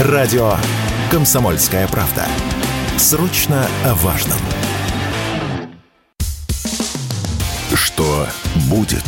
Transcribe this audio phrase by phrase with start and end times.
[0.00, 0.56] Радио
[1.08, 2.26] «Комсомольская правда».
[2.96, 4.38] Срочно о важном.
[7.72, 8.26] Что
[8.68, 9.04] будет?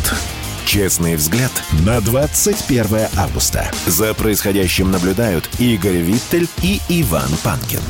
[0.65, 1.51] Честный взгляд
[1.85, 3.69] на 21 августа.
[3.85, 7.81] За происходящим наблюдают Игорь Виттель и Иван Панкин.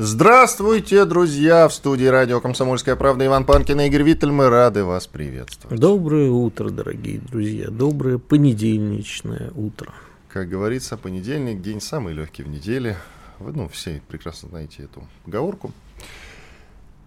[0.00, 1.66] Здравствуйте, друзья!
[1.66, 4.30] В студии радио «Комсомольская правда» Иван Панкин и Игорь Виттель.
[4.30, 5.80] Мы рады вас приветствовать.
[5.80, 7.66] Доброе утро, дорогие друзья.
[7.68, 9.92] Доброе понедельничное утро.
[10.28, 12.96] Как говорится, понедельник– день самый легкий в неделе.
[13.40, 15.72] Вы, ну, все прекрасно знаете эту поговорку.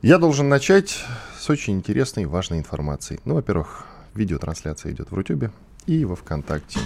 [0.02, 1.02] Я должен начать
[1.40, 3.21] с очень интересной и важной информации.
[3.23, 3.85] Ну, во-первых,
[4.16, 5.52] видеотрансляция идет в Рутюбе
[5.85, 6.80] и во Вконтакте.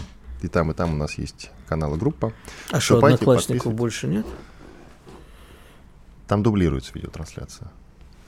[0.43, 2.31] И там, и там у нас есть канал и группа.
[2.69, 4.27] А что, одноклассников больше нет?
[6.27, 7.69] Там дублируется видеотрансляция.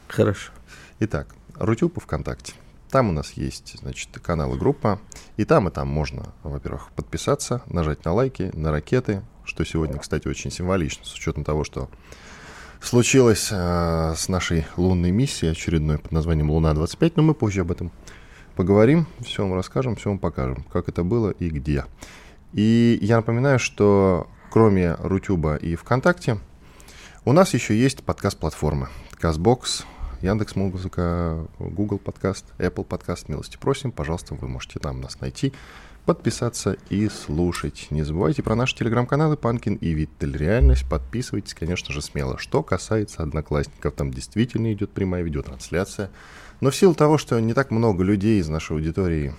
[0.08, 0.52] Хорошо.
[1.00, 2.54] Итак, Рутюб и ВКонтакте.
[2.90, 5.00] Там у нас есть, значит, канал и группа.
[5.36, 10.28] И там, и там можно, во-первых, подписаться, нажать на лайки, на ракеты, что сегодня, кстати,
[10.28, 11.90] очень символично, с учетом того, что
[12.82, 17.92] случилось э, с нашей лунной миссией очередной под названием «Луна-25», но мы позже об этом
[18.56, 21.86] поговорим, все вам расскажем, все вам покажем, как это было и где.
[22.54, 26.40] И я напоминаю, что кроме Рутюба и ВКонтакте,
[27.28, 28.88] у нас еще есть подкаст-платформы.
[29.20, 29.84] Казбокс,
[30.22, 33.28] Яндекс Музыка, Google Подкаст, Apple Подкаст.
[33.28, 35.52] Милости просим, пожалуйста, вы можете там нас найти,
[36.06, 37.88] подписаться и слушать.
[37.90, 40.88] Не забывайте про наши телеграм-каналы Панкин и Виттель Реальность.
[40.90, 42.38] Подписывайтесь, конечно же, смело.
[42.38, 46.10] Что касается одноклассников, там действительно идет прямая видеотрансляция.
[46.62, 49.36] Но в силу того, что не так много людей из нашей аудитории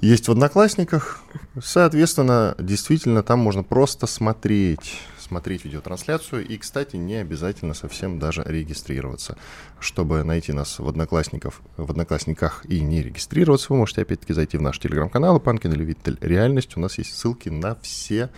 [0.00, 1.20] есть в Одноклассниках,
[1.62, 9.36] соответственно, действительно, там можно просто смотреть смотреть видеотрансляцию и, кстати, не обязательно совсем даже регистрироваться.
[9.80, 14.62] Чтобы найти нас в, одноклассников, в Одноклассниках и не регистрироваться, вы можете опять-таки зайти в
[14.62, 16.76] наш телеграм-канал Панкин или Виттель Реальность.
[16.76, 18.30] У нас есть ссылки на все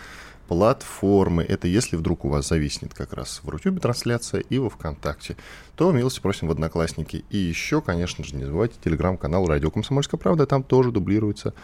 [0.48, 1.42] платформы.
[1.42, 5.36] Это если вдруг у вас зависнет как раз в Рутюбе трансляция и во Вконтакте,
[5.74, 7.24] то милости просим в Одноклассники.
[7.30, 11.54] И еще, конечно же, не забывайте телеграм-канал Радио Комсомольская правда, там тоже дублируется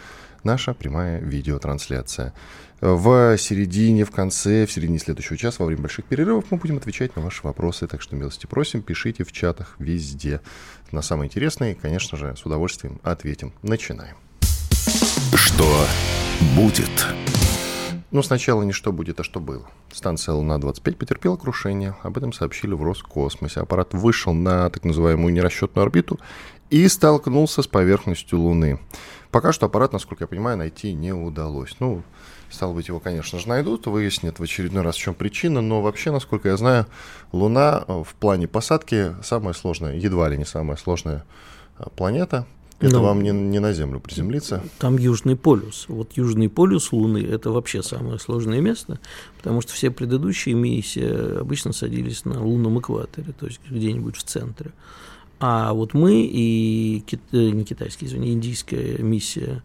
[0.45, 2.35] наша прямая видеотрансляция.
[2.83, 7.15] В середине, в конце, в середине следующего часа, во время больших перерывов, мы будем отвечать
[7.15, 7.87] на ваши вопросы.
[7.87, 10.41] Так что, милости просим, пишите в чатах везде.
[10.91, 13.53] На самые интересные, конечно же, с удовольствием ответим.
[13.63, 14.17] Начинаем.
[15.33, 15.87] Что
[16.57, 17.07] будет?
[18.11, 19.71] Ну, сначала не что будет, а что было.
[19.93, 21.95] Станция Луна-25 потерпела крушение.
[22.03, 23.61] Об этом сообщили в Роскосмосе.
[23.61, 26.19] Аппарат вышел на так называемую нерасчетную орбиту
[26.69, 28.81] и столкнулся с поверхностью Луны.
[29.31, 31.77] Пока что аппарат, насколько я понимаю, найти не удалось.
[31.79, 32.03] Ну,
[32.53, 36.11] Стало быть, его, конечно же, найдут, выяснят в очередной раз, в чем причина, но вообще,
[36.11, 36.87] насколько я знаю,
[37.33, 41.25] Луна э, в плане посадки самая сложная, едва ли не самая сложная
[41.79, 42.47] э, планета.
[42.79, 44.63] Это но вам не, не на Землю приземлиться?
[44.79, 45.87] Там Южный полюс.
[45.89, 48.99] Вот Южный полюс Луны– это вообще самое сложное место,
[49.39, 54.73] потому что все предыдущие миссии обычно садились на лунном экваторе, то есть где-нибудь в центре.
[55.39, 57.03] А вот мы и
[57.33, 59.63] э, не китайская, извини, индийская миссия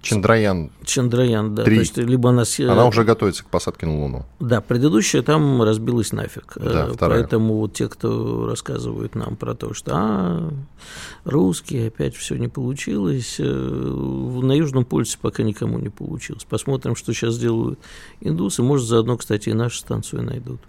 [0.00, 0.70] Чандраян.
[0.84, 1.64] Чандраян, да.
[1.64, 1.74] 3.
[1.74, 2.44] То есть, либо она...
[2.60, 4.26] она уже готовится к посадке на Луну.
[4.38, 6.52] Да, предыдущая там разбилась нафиг.
[6.56, 7.20] Да, э, вторая.
[7.20, 10.52] Поэтому вот те, кто рассказывают нам про то, что а,
[11.24, 16.44] русские, опять все не получилось, э, на Южном полюсе пока никому не получилось.
[16.44, 17.78] Посмотрим, что сейчас делают
[18.20, 18.62] индусы.
[18.62, 20.60] Может, заодно, кстати, и нашу станцию найдут.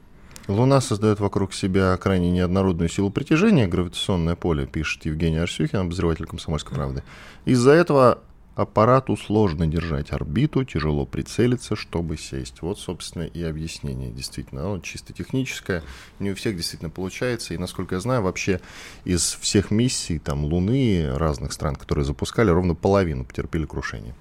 [0.48, 6.76] Луна создает вокруг себя крайне неоднородную силу притяжения, гравитационное поле, пишет Евгений Арсюхин, обозреватель «Комсомольской
[6.76, 7.04] правды».
[7.46, 8.24] Из-за этого
[8.60, 12.62] Аппарату сложно держать орбиту, тяжело прицелиться, чтобы сесть.
[12.62, 14.12] Вот, собственно, и объяснение.
[14.12, 15.82] Действительно, оно чисто техническое,
[16.20, 17.54] не у всех действительно получается.
[17.54, 18.60] И, насколько я знаю, вообще
[19.06, 24.14] из всех миссий там, Луны разных стран, которые запускали, ровно половину потерпели крушение.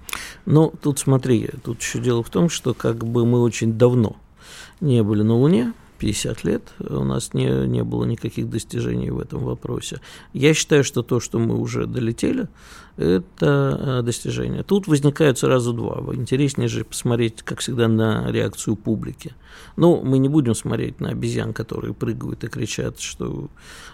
[0.45, 4.15] Ну, тут смотри, тут еще дело в том, что как бы мы очень давно
[4.79, 9.43] не были на Луне, 50 лет у нас не, не было никаких достижений в этом
[9.43, 9.99] вопросе.
[10.33, 12.47] Я считаю, что то, что мы уже долетели,
[12.99, 14.63] это э, достижение.
[14.63, 16.13] Тут возникают сразу два.
[16.13, 19.33] Интереснее же посмотреть, как всегда, на реакцию публики.
[19.77, 23.49] Ну, мы не будем смотреть на обезьян, которые прыгают и кричат, что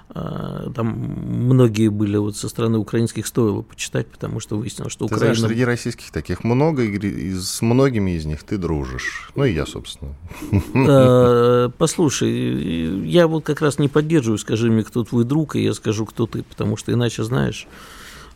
[0.09, 5.13] а, там многие были вот со стороны украинских, стоило почитать, потому что выяснилось, что ты
[5.13, 5.35] Украина...
[5.35, 9.29] Знаешь, среди российских таких много, и с многими из них ты дружишь.
[9.35, 10.15] Ну и я, собственно.
[10.73, 15.75] А, послушай, я вот как раз не поддерживаю, скажи мне, кто твой друг, и я
[15.75, 17.67] скажу, кто ты, потому что иначе, знаешь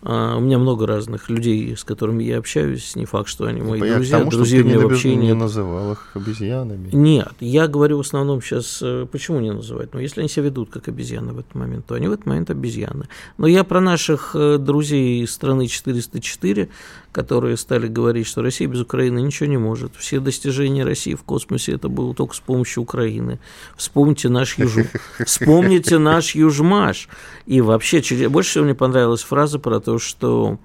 [0.02, 2.96] А, у меня много разных людей, с которыми я общаюсь.
[2.96, 4.18] Не факт, что они мои Я друзья.
[4.20, 5.38] тому, Друзей что у меня вообще не нет.
[5.38, 6.90] называл их обезьянами.
[6.94, 9.94] Нет, я говорю в основном сейчас, э, почему не называть?
[9.94, 12.50] Ну, если они себя ведут как обезьяны в этот момент, то они в этот момент
[12.50, 13.08] обезьяны.
[13.38, 16.70] Но я про наших э, друзей из страны 404,
[17.12, 19.96] которые стали говорить, что Россия без Украины ничего не может.
[19.98, 23.40] Все достижения России в космосе это было только с помощью Украины.
[23.76, 24.84] Вспомните наш Южу.
[25.26, 27.10] Вспомните наш Южмаш.
[27.48, 30.60] И вообще, больше всего мне понравилась фраза про то, что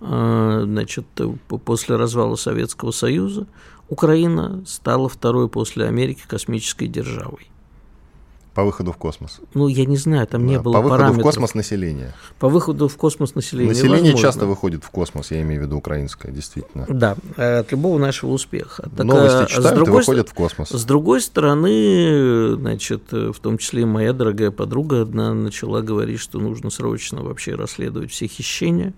[0.00, 1.06] э, значит,
[1.48, 3.46] по- после развала Советского Союза
[3.88, 7.49] Украина стала второй после Америки космической державой.
[8.54, 9.40] По выходу в космос.
[9.54, 11.22] Ну, я не знаю, там не Да, было По выходу параметров.
[11.22, 12.14] в космос населения.
[12.40, 13.68] По выходу в космос населения.
[13.68, 14.20] Население возможно.
[14.20, 16.84] часто выходит в космос, я имею в виду украинское, действительно.
[16.88, 18.90] Да, э, от любого нашего успеха.
[18.96, 20.70] Так, Новости а, читают с и другой, выходят в космос.
[20.70, 26.18] С другой стороны, значит, э, в том числе и моя дорогая подруга одна начала говорить,
[26.18, 28.94] что нужно срочно вообще расследовать все хищения,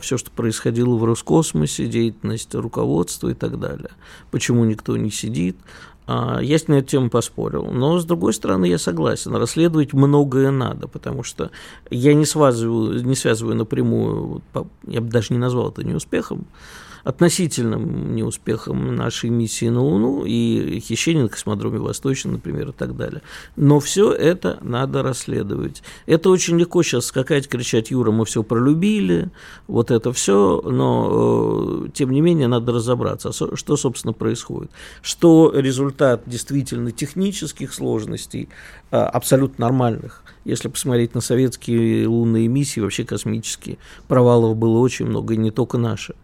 [0.00, 3.90] все, что происходило в Роскосмосе, деятельность руководства и так далее.
[4.30, 5.56] Почему никто не сидит.
[6.06, 7.66] А, Я с ней эту тему поспорил.
[7.72, 9.34] Но, с другой стороны, я согласен.
[9.34, 11.50] Расследовать многое надо, потому что
[11.90, 14.42] я не связываю, не связываю напрямую,
[14.86, 16.46] я бы даже не назвал это неуспехом,
[17.06, 23.22] относительным неуспехом нашей миссии на Луну и хищение на космодроме Восточном, например, и так далее.
[23.54, 25.84] Но все это надо расследовать.
[26.06, 29.30] Это очень легко сейчас скакать, кричать, Юра, мы все пролюбили,
[29.68, 34.72] вот это все, но э, тем не менее надо разобраться, а что, собственно, происходит.
[35.00, 38.48] Что результат действительно технических сложностей,
[38.90, 45.34] э, абсолютно нормальных, если посмотреть на советские лунные миссии, вообще космические, провалов было очень много,
[45.34, 46.16] и не только наши.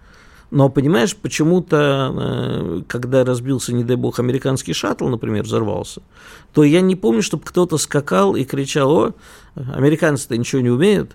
[0.53, 6.03] Но, понимаешь, почему-то, э, когда разбился, не дай бог, американский шаттл, например, взорвался,
[6.53, 9.15] то я не помню, чтобы кто-то скакал и кричал, о,
[9.55, 11.13] американцы-то ничего не умеют,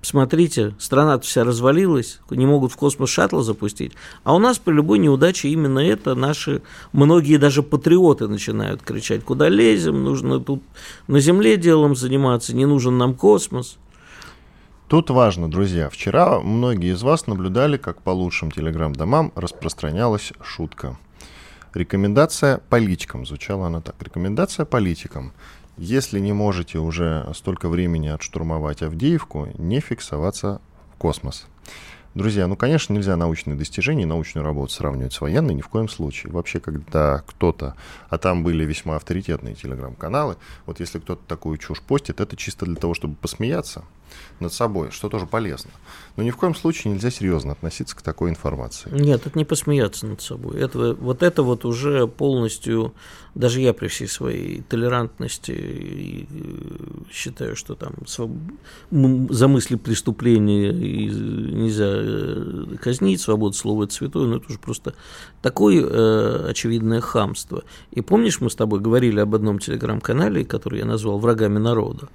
[0.00, 3.92] посмотрите, страна-то вся развалилась, не могут в космос шаттл запустить.
[4.24, 6.60] А у нас при любой неудаче именно это наши,
[6.92, 10.64] многие даже патриоты начинают кричать, куда лезем, нужно тут
[11.06, 13.78] на Земле делом заниматься, не нужен нам космос.
[14.90, 20.98] Тут важно, друзья, вчера многие из вас наблюдали, как по лучшим телеграм-домам распространялась шутка.
[21.74, 25.32] Рекомендация политикам, звучала она так, рекомендация политикам.
[25.76, 30.60] Если не можете уже столько времени отштурмовать Авдеевку, не фиксоваться
[30.92, 31.46] в космос.
[32.16, 35.88] Друзья, ну, конечно, нельзя научные достижения и научную работу сравнивать с военной ни в коем
[35.88, 36.32] случае.
[36.32, 37.76] Вообще, когда кто-то,
[38.08, 42.74] а там были весьма авторитетные телеграм-каналы, вот если кто-то такую чушь постит, это чисто для
[42.74, 43.84] того, чтобы посмеяться
[44.40, 45.70] над собой, что тоже полезно.
[46.16, 48.90] Но ни в коем случае нельзя серьезно относиться к такой информации.
[48.92, 50.58] Нет, это не посмеяться над собой.
[50.58, 52.92] Это, вот это вот уже полностью,
[53.34, 56.24] даже я при всей своей толерантности э,
[57.10, 57.94] считаю, что там
[58.90, 64.94] за мысли преступления нельзя э, казнить, свобода слова это святое, но это уже просто
[65.42, 67.62] такое э, очевидное хамство.
[67.92, 72.08] И помнишь, мы с тобой говорили об одном телеграм-канале, который я назвал «Врагами народа»?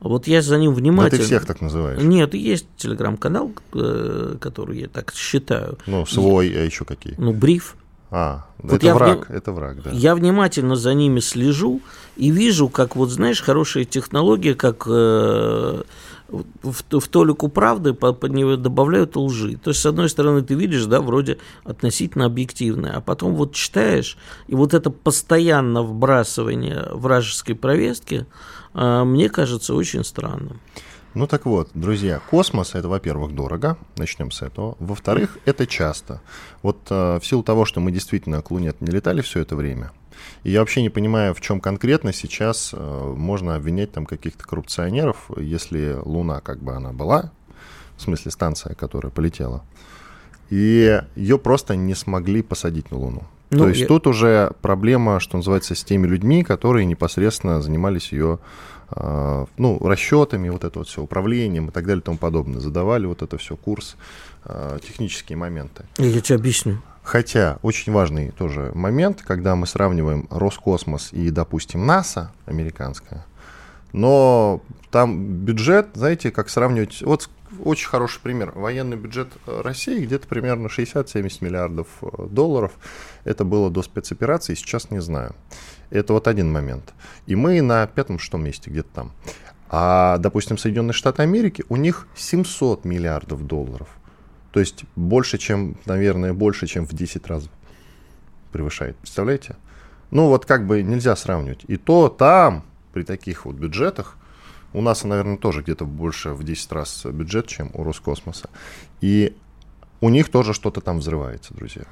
[0.00, 1.18] Вот я за ним Но внимательно...
[1.18, 2.00] ты всех так называешь.
[2.00, 5.78] Нет, есть телеграм-канал, э, который я так считаю.
[5.86, 7.14] Ну, свой, а еще какие?
[7.18, 7.74] Ну, бриф.
[8.10, 9.90] А, Вот это я враг, вне- это враг, да.
[9.90, 11.82] Я внимательно за ними слежу
[12.16, 15.82] и вижу, как вот, знаешь, хорошая технология, как э,
[16.28, 19.56] в, в толику правды под, под нее добавляют лжи.
[19.56, 24.18] То есть, с одной стороны, ты видишь, да, вроде относительно объективное, а потом вот читаешь,
[24.46, 28.26] и вот это постоянно вбрасывание вражеской повестки,
[28.74, 30.60] э, мне кажется, очень странным.
[31.14, 34.76] Ну так вот, друзья, космос это, во-первых, дорого, начнем с этого.
[34.78, 36.20] Во-вторых, это часто.
[36.62, 39.90] Вот э, в силу того, что мы действительно к Луне не летали все это время,
[40.44, 45.30] и я вообще не понимаю, в чем конкретно сейчас э, можно обвинять там каких-то коррупционеров,
[45.36, 47.32] если Луна как бы она была,
[47.96, 49.64] в смысле станция, которая полетела,
[50.50, 53.24] и ее просто не смогли посадить на Луну.
[53.50, 58.12] Ну, То есть я- тут уже проблема, что называется, с теми людьми, которые непосредственно занимались
[58.12, 58.38] ее
[58.90, 62.60] э, ну, расчетами, вот это вот все, управлением и так далее и тому подобное.
[62.60, 63.96] Задавали вот это все, курс,
[64.44, 65.84] э, технические моменты.
[65.98, 66.78] Я тебе объясню.
[67.08, 73.24] Хотя очень важный тоже момент, когда мы сравниваем Роскосмос и, допустим, НАСА американская,
[73.94, 74.60] но
[74.90, 77.00] там бюджет, знаете, как сравнивать...
[77.00, 77.30] Вот
[77.64, 78.52] очень хороший пример.
[78.54, 82.72] Военный бюджет э, России где-то примерно 60-70 миллиардов э, долларов.
[83.24, 85.34] Это было до спецоперации, сейчас не знаю.
[85.88, 86.92] Это вот один момент.
[87.24, 89.12] И мы на пятом-шестом месте где-то там.
[89.70, 93.88] А, допустим, Соединенные Штаты Америки, у них 700 миллиардов долларов.
[94.58, 97.48] То есть больше, чем, наверное, больше, чем в 10 раз
[98.50, 98.96] превышает.
[98.96, 99.54] Представляете?
[100.10, 101.60] Ну вот как бы нельзя сравнивать.
[101.68, 104.16] И то там, при таких вот бюджетах,
[104.72, 108.50] У нас, наверное, тоже где-то больше в 10 раз бюджет, чем у Роскосмоса.
[109.00, 109.36] И
[110.00, 111.84] у них тоже что-то там взрывается, друзья.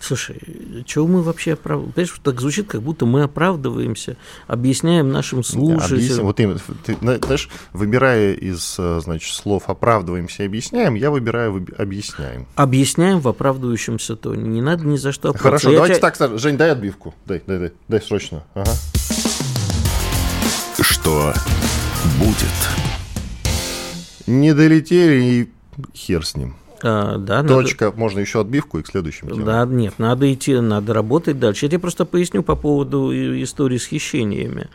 [0.00, 0.40] Слушай,
[0.84, 1.92] чего мы вообще оправдываем?
[1.92, 6.26] Понимаешь, так звучит, как будто мы оправдываемся, объясняем нашим слушателям.
[6.26, 12.46] Вот именно, ты, знаешь, выбирая из, э, значит, слов оправдываемся и объясняем, я выбираю объясняем.
[12.54, 14.48] Объясняем в оправдывающемся тоне.
[14.48, 16.10] Не надо ни за что Хорошо, я давайте тебя...
[16.10, 17.14] так, Жень, дай отбивку.
[17.24, 18.44] Дай, дай, дай, дай срочно.
[18.54, 18.72] Ага.
[20.80, 21.32] Что
[22.18, 22.36] будет?
[24.26, 25.52] Не долетели и
[25.94, 26.56] хер с ним.
[26.88, 27.98] А, да, Точка, надо...
[27.98, 29.34] можно еще отбивку и к следующему.
[29.34, 31.66] Да, нет, надо идти, надо работать дальше.
[31.66, 34.68] Я тебе просто поясню по поводу истории с хищениями.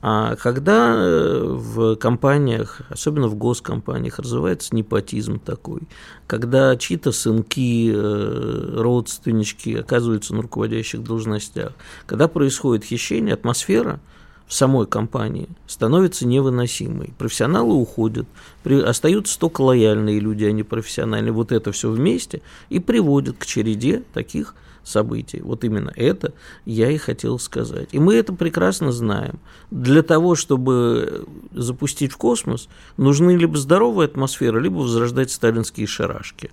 [0.00, 5.82] А когда э, в компаниях, особенно в госкомпаниях, развивается непотизм такой,
[6.26, 11.72] когда чьи-то сынки, э, родственнички оказываются на руководящих должностях,
[12.06, 14.00] когда происходит хищение, атмосфера–
[14.48, 17.12] в самой компании становится невыносимой.
[17.18, 18.26] Профессионалы уходят,
[18.62, 21.32] при, остаются только лояльные люди, а не профессиональные.
[21.32, 22.40] Вот это все вместе
[22.70, 25.42] и приводит к череде таких событий.
[25.42, 26.32] Вот именно это
[26.64, 27.90] я и хотел сказать.
[27.92, 29.38] И мы это прекрасно знаем.
[29.70, 36.50] Для того, чтобы запустить в космос, нужны либо здоровая атмосфера, либо возрождать сталинские шарашки.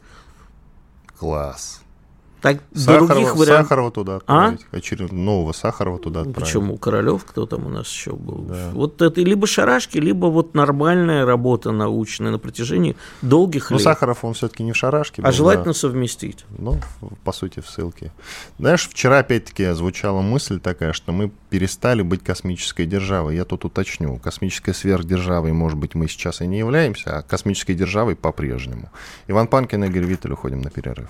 [1.17, 1.84] Класс.
[2.45, 3.63] Так, Сахарова, других вариантов...
[3.65, 4.17] Сахарова туда а?
[4.17, 4.65] отправить.
[4.71, 4.77] А?
[4.77, 5.11] Очеред...
[5.11, 6.39] Нового Сахарова туда отправить.
[6.39, 6.77] Почему?
[6.77, 8.43] Королев, кто там у нас еще был?
[8.43, 8.69] Да.
[8.71, 13.85] Вот это либо шарашки, либо вот нормальная работа научная на протяжении долгих Но лет.
[13.85, 15.73] Но Сахаров, он все-таки не в шарашке А желательно да.
[15.73, 16.45] совместить.
[16.59, 16.79] Ну,
[17.23, 18.11] по сути, в ссылке.
[18.59, 23.37] Знаешь, вчера опять-таки звучала мысль такая, что мы перестали быть космической державой.
[23.37, 24.19] Я тут уточню.
[24.19, 28.91] Космической сверхдержавой, может быть, мы сейчас и не являемся, а космической державой по-прежнему.
[29.25, 31.09] Иван Панкин и Игорь Виттель уходим на перерыв.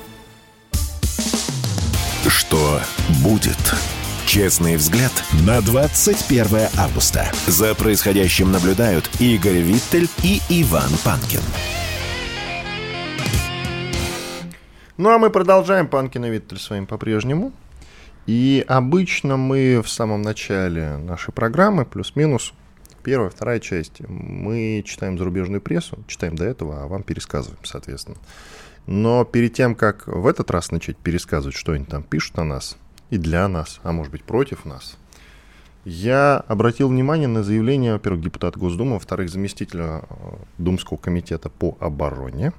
[3.21, 3.57] Будет?
[4.25, 5.11] Честный взгляд
[5.45, 7.31] на 21 августа.
[7.47, 11.41] За происходящим наблюдают Игорь Виттель и Иван Панкин.
[14.97, 17.51] Ну а мы продолжаем Панкин и Виттель своим по-прежнему.
[18.27, 22.53] И обычно мы в самом начале нашей программы, плюс-минус,
[23.03, 28.17] первая, вторая часть, мы читаем зарубежную прессу, читаем до этого, а вам пересказываем, соответственно.
[28.85, 32.77] Но перед тем, как в этот раз начать пересказывать, что они там пишут о нас,
[33.11, 34.97] и для нас, а может быть против нас,
[35.85, 40.15] я обратил внимание на заявление, во-первых, депутата Госдумы, во-вторых, заместителя э,
[40.57, 42.53] Думского комитета по обороне,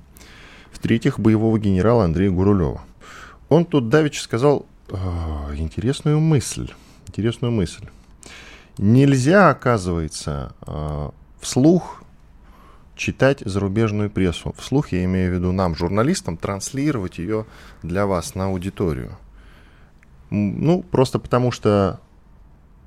[0.73, 2.83] в-третьих, боевого генерала Андрея Гурулева.
[3.49, 4.97] Он тут давеча сказал э,
[5.57, 6.71] интересную мысль.
[7.07, 7.87] Интересную мысль.
[8.79, 12.03] Нельзя, оказывается, э, вслух
[12.97, 14.55] читать зарубежную прессу.
[14.59, 17.47] Вслух я имею в виду нам, журналистам, транслировать ее
[17.83, 19.17] для вас на аудиторию.
[20.35, 22.01] Ну, просто потому что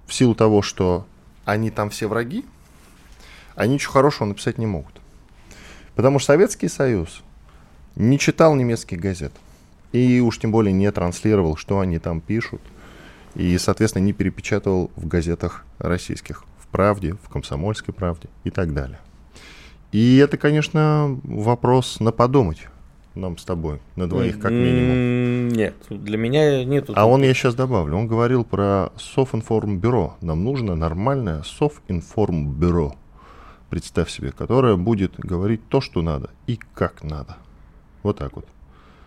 [0.07, 1.05] в силу того, что
[1.45, 2.43] они там все враги,
[3.55, 4.99] они ничего хорошего написать не могут.
[5.93, 7.21] Потому что Советский Союз
[7.95, 9.31] не читал немецких газет.
[9.91, 12.61] И уж тем более не транслировал, что они там пишут.
[13.35, 16.45] И, соответственно, не перепечатывал в газетах российских.
[16.57, 18.99] В «Правде», в «Комсомольской правде» и так далее.
[19.91, 22.67] И это, конечно, вопрос на подумать
[23.15, 25.50] нам с тобой, на двоих как минимум.
[25.50, 26.89] Нет, для меня нет.
[26.93, 30.17] А он, я сейчас добавлю, он говорил про Софинформбюро.
[30.22, 32.95] Нам нужно нормальное Софинформбюро,
[33.69, 37.38] представь себе, которое будет говорить то, что надо и как надо.
[38.03, 38.45] Вот так вот.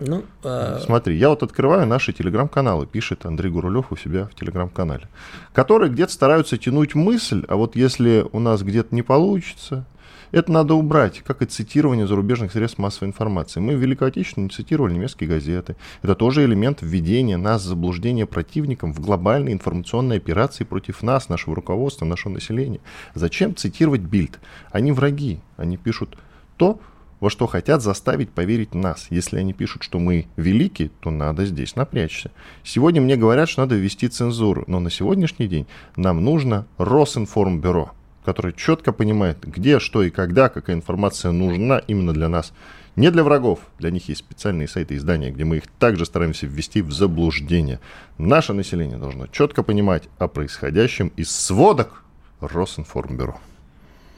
[0.01, 0.79] Ну, а...
[0.79, 5.09] Смотри, я вот открываю наши телеграм-каналы, пишет Андрей Гурулев у себя в телеграм-канале,
[5.53, 9.87] которые где-то стараются тянуть мысль, а вот если у нас где-то не получится,
[10.31, 13.61] это надо убрать, как и цитирование зарубежных средств массовой информации.
[13.61, 15.77] Мы в Великой Отечественной цитировали немецкие газеты.
[16.03, 21.57] Это тоже элемент введения нас в заблуждение противникам в глобальной информационной операции против нас, нашего
[21.57, 22.81] руководства, нашего населения.
[23.15, 24.39] Зачем цитировать Бильд?
[24.71, 26.17] Они враги, они пишут
[26.57, 26.81] то,
[27.21, 29.09] во что хотят заставить поверить нас.
[29.11, 32.31] Если они пишут, что мы велики, то надо здесь напрячься.
[32.63, 35.67] Сегодня мне говорят, что надо ввести цензуру, но на сегодняшний день
[35.97, 37.93] нам нужно Росинформбюро
[38.25, 42.53] который четко понимает, где, что и когда, какая информация нужна именно для нас.
[42.97, 46.83] Не для врагов, для них есть специальные сайты издания, где мы их также стараемся ввести
[46.83, 47.79] в заблуждение.
[48.19, 52.03] Наше население должно четко понимать о происходящем из сводок
[52.41, 53.39] Росинформбюро.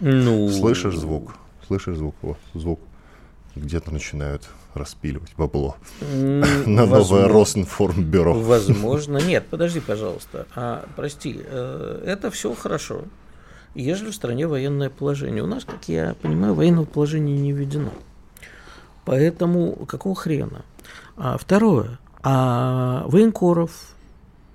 [0.00, 0.48] Ну...
[0.48, 1.34] Слышишь звук?
[1.66, 2.14] Слышишь звук?
[2.22, 2.80] Вот, звук.
[3.54, 8.34] Где-то начинают распиливать бабло на новое Росинформбюро.
[8.34, 9.18] Возможно.
[9.18, 10.46] Нет, подожди, пожалуйста.
[10.54, 13.04] А, прости, э, это все хорошо,
[13.74, 15.42] ежели в стране военное положение.
[15.42, 17.90] У нас, как я понимаю, военного положения не введено.
[19.04, 20.64] Поэтому какого хрена?
[21.16, 21.98] А второе.
[22.22, 23.94] А военкоров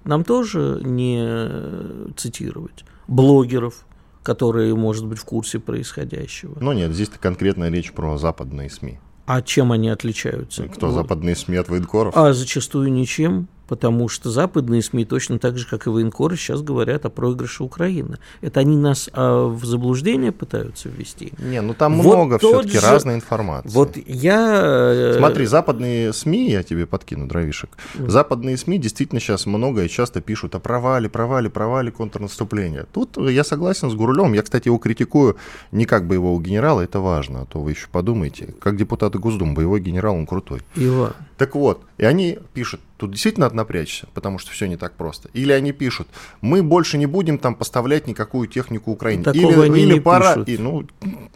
[0.03, 2.85] нам тоже не цитировать.
[3.07, 3.85] Блогеров,
[4.23, 6.57] которые, может быть, в курсе происходящего.
[6.59, 8.99] Ну нет, здесь конкретная речь про западные СМИ.
[9.25, 10.67] А чем они отличаются?
[10.67, 10.93] Кто, вот.
[10.93, 12.15] западные СМИ от военкоров?
[12.15, 17.05] А зачастую ничем потому что западные СМИ точно так же, как и военкоры, сейчас говорят
[17.05, 18.17] о проигрыше Украины.
[18.41, 21.33] Это они нас а, в заблуждение пытаются ввести.
[21.39, 22.85] Не, ну там вот много все-таки же...
[22.85, 23.69] разной информации.
[23.69, 24.61] Вот я...
[24.63, 28.09] Э, Смотри, западные СМИ, я тебе подкину, дровишек, mm.
[28.09, 32.85] западные СМИ действительно сейчас много и часто пишут о провале, провале, провале контрнаступления.
[32.91, 35.37] Тут я согласен с Гурулем, я, кстати, его критикую
[35.71, 38.53] не как боевого генерала, это важно, а то вы еще подумайте.
[38.59, 40.61] Как депутаты Госдумы, боевой генерал, он крутой.
[40.75, 41.15] Ива.
[41.37, 45.29] Так вот, и они пишут, тут действительно надо напрячься, потому что все не так просто.
[45.33, 46.07] Или они пишут,
[46.39, 49.23] мы больше не будем там поставлять никакую технику Украине.
[49.23, 50.49] Такого или они или не пора, пишут.
[50.49, 50.85] И, ну,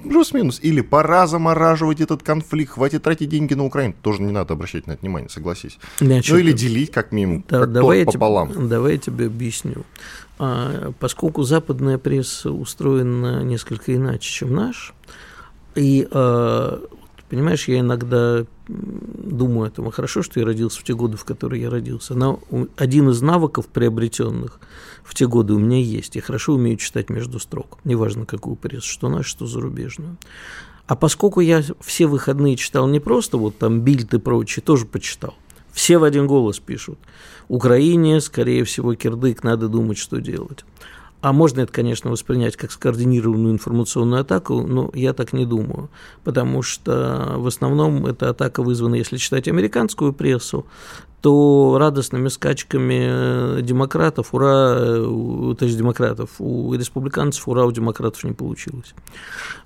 [0.01, 0.59] плюс-минус.
[0.61, 3.93] Или пора замораживать этот конфликт, хватит тратить деньги на Украину.
[4.01, 5.77] Тоже не надо обращать на это внимание, согласись.
[5.99, 8.53] Я ну или делить как минимум, да, как давай пополам.
[8.53, 9.83] Тебе, давай я тебе объясню.
[10.37, 14.93] А, поскольку западная пресса устроена несколько иначе, чем наш,
[15.75, 16.81] и а,
[17.29, 21.63] Понимаешь, я иногда думаю о том, хорошо, что я родился в те годы, в которые
[21.63, 22.13] я родился.
[22.13, 22.39] Но
[22.77, 24.59] один из навыков, приобретенных
[25.03, 26.15] в те годы, у меня есть.
[26.15, 27.79] Я хорошо умею читать между строк.
[27.83, 30.17] Неважно, какую прессу, что нашу, что зарубежную.
[30.85, 35.35] А поскольку я все выходные читал не просто вот там Бильд и прочее, тоже почитал.
[35.71, 36.99] Все в один голос пишут.
[37.47, 40.65] Украине, скорее всего, кирдык, надо думать, что делать.
[41.21, 45.89] А можно это, конечно, воспринять как скоординированную информационную атаку, но я так не думаю,
[46.23, 50.65] потому что в основном эта атака вызвана, если читать американскую прессу,
[51.19, 58.93] то радостными скачками демократов, ура, то есть демократов, у республиканцев ура, у демократов не получилось.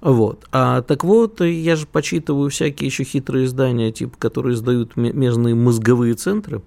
[0.02, 0.48] Вот.
[0.52, 6.16] А так вот, я же почитываю всякие еще хитрые издания, типа, которые издают местные мозговые
[6.16, 6.64] центры,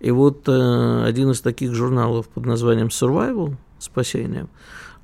[0.00, 4.46] и вот э, один из таких журналов под названием Survival– спасения,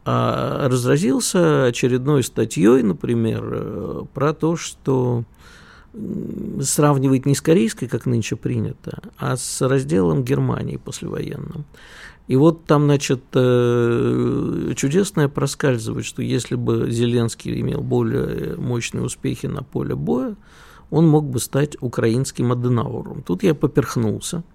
[0.05, 5.25] а разразился очередной статьей, например, э, про то, что
[6.61, 11.67] сравнивать не с корейской, как нынче принято, а с разделом Германии послевоенным.
[12.29, 19.47] И вот там, значит, э, чудесное проскальзывает, что если бы Зеленский имел более мощные успехи
[19.47, 20.37] на поле боя,
[20.91, 23.23] он мог бы стать украинским Аденауром.
[23.23, 24.43] Тут я поперхнулся–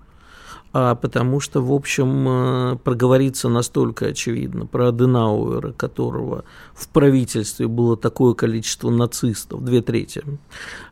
[0.71, 8.33] потому что, в общем, э, проговориться настолько очевидно про Аденауэра, которого в правительстве было такое
[8.33, 10.23] количество нацистов, две трети,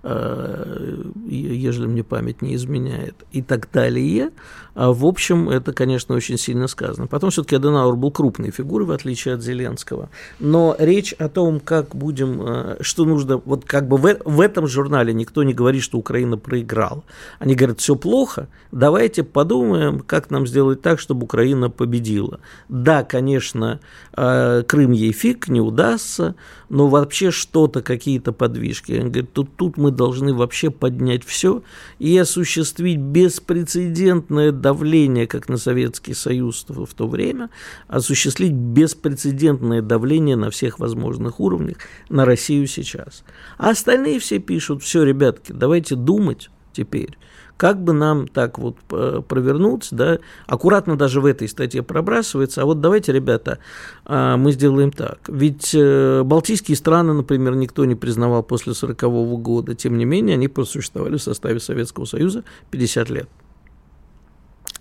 [0.04, 4.32] э, ежели мне память не изменяет, и так далее.
[4.76, 7.08] А в общем, это, конечно, очень сильно сказано.
[7.08, 10.10] Потом все-таки Аденауэр был крупной фигурой, в отличие от Зеленского.
[10.40, 14.68] Но речь о том, как будем, э, что нужно, вот как бы в, в этом
[14.68, 17.04] журнале никто не говорит, что Украина проиграла.
[17.40, 22.40] Они говорят, все плохо, давайте подумаем, подумаем, как нам сделать так, чтобы Украина победила.
[22.70, 23.80] Да, конечно,
[24.16, 26.36] э, Крым ей фиг не удастся,
[26.70, 28.94] но вообще что-то, какие-то подвижки.
[28.94, 31.64] Он говорит, тут, тут мы должны вообще поднять все
[32.00, 37.50] и осуществить беспрецедентное давление, как на Советский Союз в то время,
[37.88, 41.78] осуществить беспрецедентное давление на всех возможных уровнях
[42.10, 43.24] на Россию сейчас.
[43.58, 47.18] А остальные все пишут, все, ребятки, давайте думать теперь,
[47.58, 52.66] как бы нам так вот э, провернуться, да, аккуратно даже в этой статье пробрасывается, а
[52.66, 53.60] вот давайте, ребята,
[54.06, 55.20] а, мы сделаем так.
[55.28, 60.48] Ведь э, Балтийские страны, например, никто не признавал после 1940 года, тем не менее, они
[60.48, 63.30] просуществовали в составе Советского Союза 50 лет.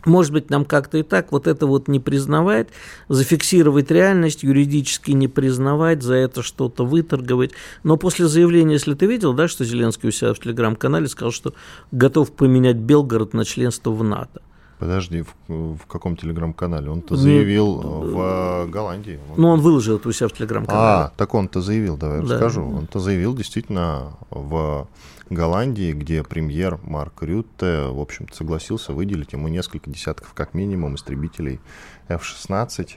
[0.04, 2.68] Может быть, нам как-то и так вот это вот не признавать,
[3.08, 7.52] зафиксировать реальность, юридически не признавать, за это что-то выторговать.
[7.82, 11.54] Но после заявления, если ты видел, да, что Зеленский у себя в телеграм-канале сказал, что
[11.90, 14.42] готов поменять Белгород на членство в НАТО.
[14.84, 16.90] Подожди, в, в каком телеграм-канале?
[16.90, 19.18] Он-то заявил ну, в Голландии.
[19.34, 21.06] Ну, он выложил это у себя в телеграм-канале.
[21.06, 22.34] А, так он-то заявил, давай да.
[22.34, 22.68] расскажу.
[22.68, 24.86] Он-то заявил действительно в
[25.30, 31.60] Голландии, где премьер Марк Рютте, в общем-то, согласился выделить ему несколько десятков, как минимум, истребителей
[32.08, 32.90] F-16.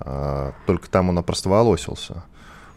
[0.00, 2.24] А, только там он опростоволосился.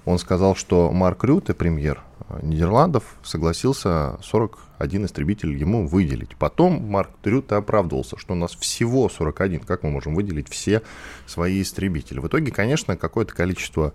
[0.08, 6.38] Он сказал, что Марк Рютте, премьер а, Нидерландов, согласился 41 истребитель ему выделить.
[6.38, 10.82] Потом Марк Рютте оправдывался, что у нас всего 41, как мы можем выделить все
[11.26, 12.20] свои истребители.
[12.22, 13.92] В итоге, конечно, какое-то количество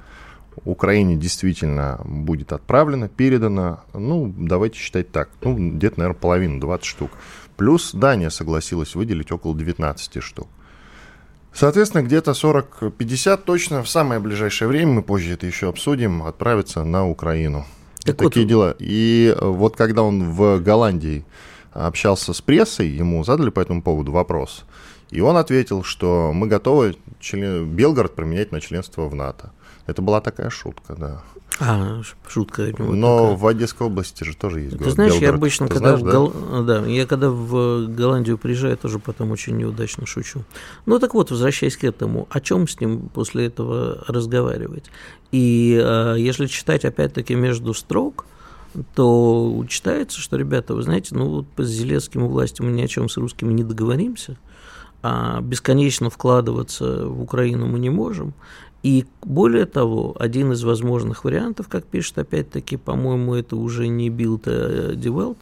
[0.67, 7.11] Украине действительно будет отправлено, передано, ну, давайте считать так, ну, где-то, наверное, половину, 20 штук.
[7.57, 10.49] Плюс Дания согласилась выделить около 19 штук.
[11.55, 17.09] Соответственно, где-то 40-50 точно в самое ближайшее время, мы позже это еще обсудим, отправиться на
[17.09, 17.67] Украину.
[18.05, 18.51] Так Такие вот...
[18.51, 18.77] дела.
[18.79, 21.25] И вот когда он в Голландии
[21.73, 24.65] общался с прессой, ему задали по этому поводу вопрос.
[25.11, 27.67] И он ответил, что мы готовы член...
[27.67, 29.53] Белгород променять на членство в НАТО.
[29.87, 31.23] Это была такая шутка, да.
[31.61, 32.73] А, шутка.
[32.79, 33.37] Но такая.
[33.37, 34.89] в Одесской области же тоже есть город.
[34.89, 35.33] Ты знаешь, Белгород.
[35.33, 36.65] я обычно, Ты когда, знаешь, в Гол...
[36.65, 36.81] да?
[36.81, 40.43] да, я когда в Голландию приезжаю, тоже потом очень неудачно шучу.
[40.87, 44.85] Ну так вот, возвращаясь к этому, о чем с ним после этого разговаривать?
[45.31, 48.27] И э, если читать опять-таки между строк,
[48.95, 53.09] то читается, что, ребята, вы знаете, ну вот по Зеленским властям мы ни о чем
[53.09, 54.37] с русскими не договоримся,
[55.03, 58.35] а бесконечно вкладываться в Украину мы не можем.
[58.83, 64.43] И более того, один из возможных вариантов, как пишет опять-таки, по-моему, это уже не Bild,
[64.47, 65.39] а Die Welt,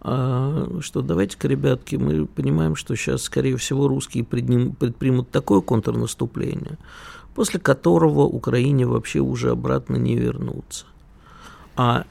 [0.00, 6.78] что давайте-ка, ребятки, мы понимаем, что сейчас, скорее всего, русские предпримут такое контрнаступление,
[7.34, 10.86] после которого Украине вообще уже обратно не вернуться.
[11.76, 12.06] А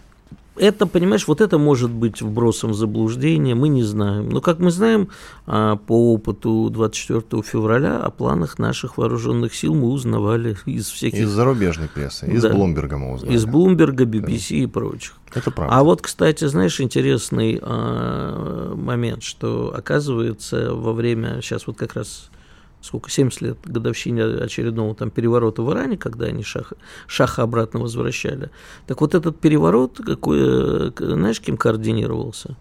[0.59, 4.29] это, понимаешь, вот это может быть вбросом в заблуждение, мы не знаем.
[4.29, 5.09] Но, как мы знаем,
[5.47, 11.19] а, по опыту 24 февраля о планах наших вооруженных сил мы узнавали из всяких...
[11.19, 12.49] Из зарубежной прессы, из да.
[12.49, 13.33] Блумберга мы узнали.
[13.33, 14.55] Из Блумберга, BBC да.
[14.55, 15.15] и прочих.
[15.33, 15.75] Это правда.
[15.75, 22.29] А вот, кстати, знаешь, интересный а, момент, что оказывается во время, сейчас вот как раз
[22.81, 26.75] сколько, 70 лет годовщине очередного там переворота в Иране, когда они шаха,
[27.07, 28.49] шаха обратно возвращали.
[28.87, 32.55] Так вот этот переворот, какой, знаешь, кем координировался?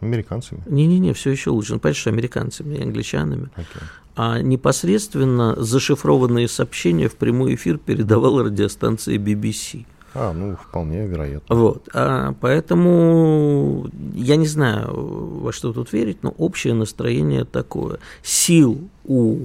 [0.00, 0.62] Американцами.
[0.66, 1.74] Не-не-не, все еще лучше.
[1.74, 3.48] Ну, понятно, что американцами, англичанами.
[3.56, 3.82] Okay.
[4.16, 9.86] А непосредственно зашифрованные сообщения в прямой эфир передавала радиостанция BBC.
[10.14, 11.54] А, ну, вполне вероятно.
[11.54, 11.88] Вот.
[11.92, 17.98] А, поэтому я не знаю, во что тут верить, но общее настроение такое.
[18.22, 19.38] Сил у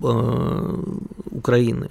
[0.00, 0.84] э,
[1.30, 1.90] Украины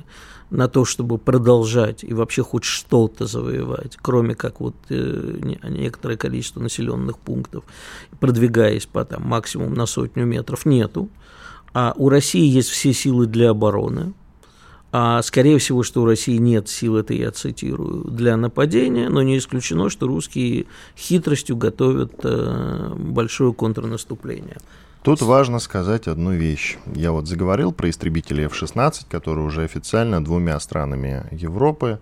[0.50, 6.60] на то, чтобы продолжать и вообще хоть что-то завоевать, кроме как вот э, некоторое количество
[6.60, 7.64] населенных пунктов,
[8.20, 11.10] продвигаясь по там, максимум на сотню метров, нету.
[11.74, 14.14] А у России есть все силы для обороны,
[14.92, 19.38] а скорее всего, что у России нет сил, это я цитирую, для нападения, но не
[19.38, 20.66] исключено, что русские
[20.98, 24.58] хитростью готовят э, большое контрнаступление.
[25.04, 26.78] Тут важно сказать одну вещь.
[26.94, 32.00] Я вот заговорил про истребители F-16, которые уже официально двумя странами Европы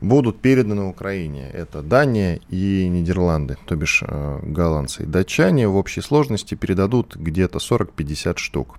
[0.00, 1.50] будут переданы Украине.
[1.52, 5.04] Это Дания и Нидерланды, то бишь э, голландцы.
[5.04, 8.76] Датчане в общей сложности передадут где-то 40-50 штук.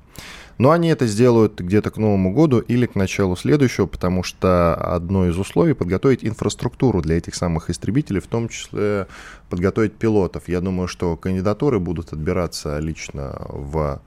[0.57, 5.27] Но они это сделают где-то к Новому году или к началу следующего, потому что одно
[5.27, 9.07] из условий подготовить инфраструктуру для этих самых истребителей, в том числе
[9.49, 10.49] подготовить пилотов.
[10.49, 14.01] Я думаю, что кандидатуры будут отбираться лично в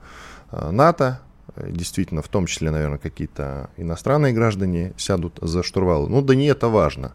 [0.51, 1.21] э, НАТО,
[1.57, 6.07] действительно, в том числе, наверное, какие-то иностранные граждане сядут за штурвал.
[6.07, 7.13] Ну да не это важно.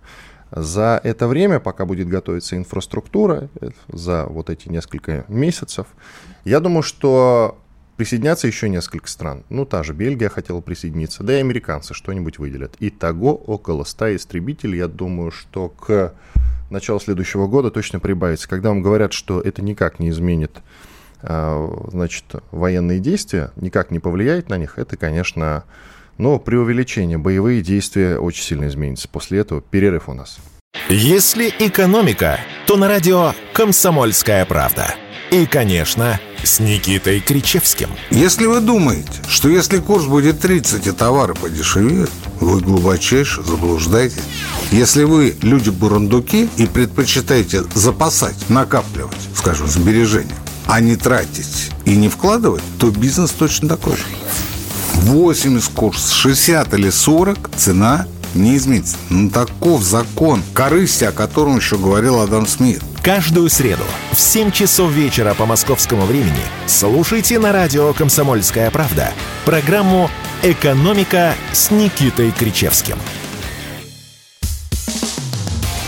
[0.50, 5.86] За это время, пока будет готовиться инфраструктура, э, за вот эти несколько месяцев,
[6.44, 7.58] я думаю, что
[7.98, 9.42] Присоединятся еще несколько стран.
[9.48, 12.76] Ну, та же Бельгия хотела присоединиться, да и американцы что-нибудь выделят.
[12.78, 16.14] Итого около 100 истребителей, я думаю, что к
[16.70, 18.48] началу следующего года точно прибавится.
[18.48, 20.62] Когда вам говорят, что это никак не изменит
[21.22, 25.64] значит, военные действия, никак не повлияет на них, это, конечно,
[26.16, 27.18] но преувеличение.
[27.18, 29.08] Боевые действия очень сильно изменятся.
[29.08, 30.38] После этого перерыв у нас.
[30.88, 34.94] Если экономика, то на радио «Комсомольская правда».
[35.30, 37.90] И, конечно, с Никитой Кричевским.
[38.10, 44.24] Если вы думаете, что если курс будет 30 и товары подешевеют, вы глубочайше заблуждаетесь.
[44.70, 50.34] Если вы люди-бурундуки и предпочитаете запасать, накапливать, скажем, сбережения,
[50.68, 54.04] а не тратить и не вкладывать, то бизнес точно такой же.
[55.02, 58.96] 80 курс, 60 или 40 цена не изменится.
[59.08, 62.82] Ну, таков закон корысти, о котором еще говорил Адам Смит.
[63.02, 69.12] Каждую среду в 7 часов вечера по московскому времени слушайте на радио «Комсомольская правда»
[69.46, 70.10] программу
[70.42, 72.98] «Экономика» с Никитой Кричевским.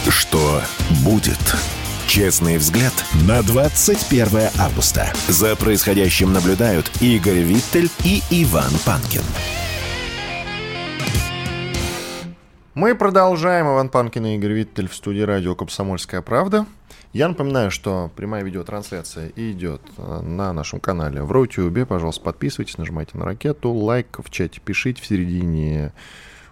[0.09, 0.63] Что
[1.03, 1.39] будет?
[2.11, 2.93] Честный взгляд
[3.29, 4.27] на 21
[4.59, 5.13] августа.
[5.29, 9.23] За происходящим наблюдают Игорь Виттель и Иван Панкин.
[12.75, 13.67] Мы продолжаем.
[13.67, 16.67] Иван Панкин и Игорь Виттель в студии радио «Комсомольская правда».
[17.13, 21.87] Я напоминаю, что прямая видеотрансляция идет э, на нашем канале в Рутюбе.
[21.87, 25.93] Пожалуйста, подписывайтесь, нажимайте на ракету, лайк в чате пишите в середине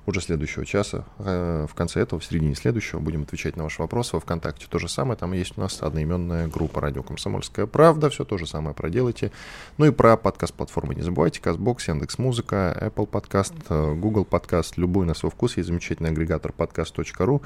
[0.09, 1.05] уже следующего часа.
[1.19, 4.17] Э, в конце этого, в середине следующего, будем отвечать на ваши вопросы.
[4.17, 5.19] Во ВКонтакте то же самое.
[5.19, 8.11] Там есть у нас одноименная группа «Радио Комсомольская правда».
[8.11, 9.31] Все то же самое проделайте.
[9.77, 11.41] Ну и про подкаст-платформы не забывайте.
[11.41, 14.79] Казбокс, Яндекс.Музыка, Apple Подкаст, э, Google Подкаст.
[14.79, 15.57] Любой на свой вкус.
[15.57, 17.43] Есть замечательный агрегатор подкаст.ру.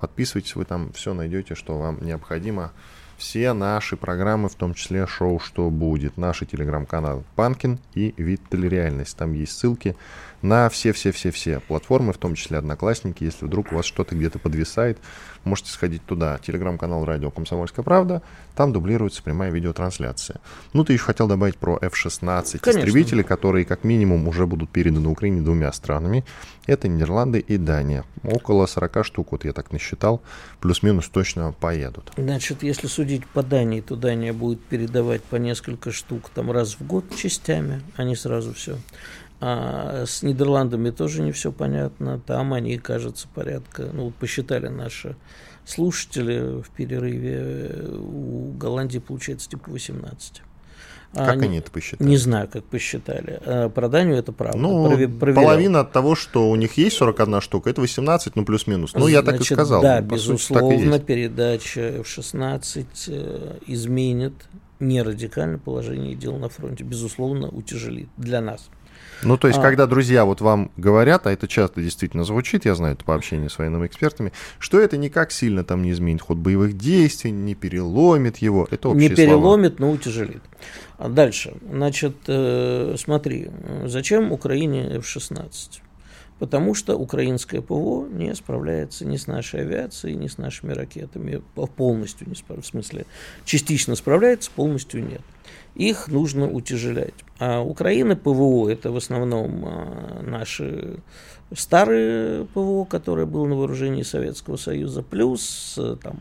[0.00, 2.72] Подписывайтесь, вы там все найдете, что вам необходимо
[3.20, 9.14] все наши программы, в том числе шоу «Что будет», наши телеграм-каналы «Панкин» и «Виттель Реальность».
[9.16, 9.94] Там есть ссылки
[10.42, 13.24] на все-все-все-все платформы, в том числе Одноклассники.
[13.24, 14.98] Если вдруг у вас что-то где-то подвисает,
[15.44, 16.38] можете сходить туда.
[16.38, 18.22] Телеграм-канал «Радио Комсомольская правда»,
[18.54, 20.40] там дублируется прямая видеотрансляция.
[20.72, 25.40] Ну, ты еще хотел добавить про F-16 истребители, которые как минимум уже будут переданы Украине
[25.42, 26.24] двумя странами.
[26.66, 28.04] Это Нидерланды и Дания.
[28.22, 30.22] Около 40 штук, вот я так насчитал,
[30.60, 32.12] плюс-минус точно поедут.
[32.16, 36.86] Значит, если судить по Дании, то Дания будет передавать по несколько штук там раз в
[36.86, 38.76] год частями, а не сразу все.
[39.40, 42.20] А с Нидерландами тоже не все понятно.
[42.20, 45.16] Там они, кажется, порядка, ну, вот посчитали наши
[45.64, 50.42] слушатели в перерыве, у Голландии получается типа 18.
[51.12, 52.08] А как они, они это посчитали?
[52.08, 53.40] Не знаю, как посчитали.
[53.44, 54.58] А про Данию это правда.
[54.58, 58.94] Ну, Провер, половина от того, что у них есть 41 штука, это 18, ну, плюс-минус.
[58.94, 59.82] Ну, я так и сказал.
[59.82, 64.34] Да, ну, безусловно, сути, передача в 16 э, изменит
[64.78, 66.84] не радикально положение дел на фронте.
[66.84, 68.68] Безусловно, утяжелит для нас.
[69.22, 69.62] Ну, то есть, а...
[69.62, 73.50] когда друзья вот вам говорят, а это часто действительно звучит, я знаю это по общению
[73.50, 78.38] с военными экспертами, что это никак сильно там не изменит ход боевых действий, не переломит
[78.38, 78.66] его.
[78.70, 79.90] Это общие Не переломит, слова.
[79.90, 80.42] но утяжелит.
[80.98, 81.54] А дальше.
[81.70, 83.50] Значит, э, смотри,
[83.84, 85.80] зачем Украине F-16?
[86.38, 91.42] Потому что украинское ПВО не справляется ни с нашей авиацией, ни с нашими ракетами.
[91.76, 92.70] Полностью не справляется.
[92.70, 93.06] В смысле,
[93.44, 95.20] частично справляется, полностью нет
[95.74, 97.14] их нужно утяжелять.
[97.38, 100.98] А Украина ПВО это в основном а, наши
[101.52, 106.18] старые ПВО, которое было на вооружении Советского Союза, плюс там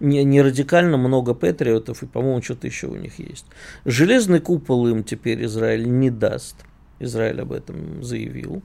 [0.00, 3.46] не, не радикально много патриотов, и, по-моему, что-то еще у них есть.
[3.84, 6.56] Железный купол им теперь Израиль не даст.
[6.98, 8.62] Израиль об этом заявил.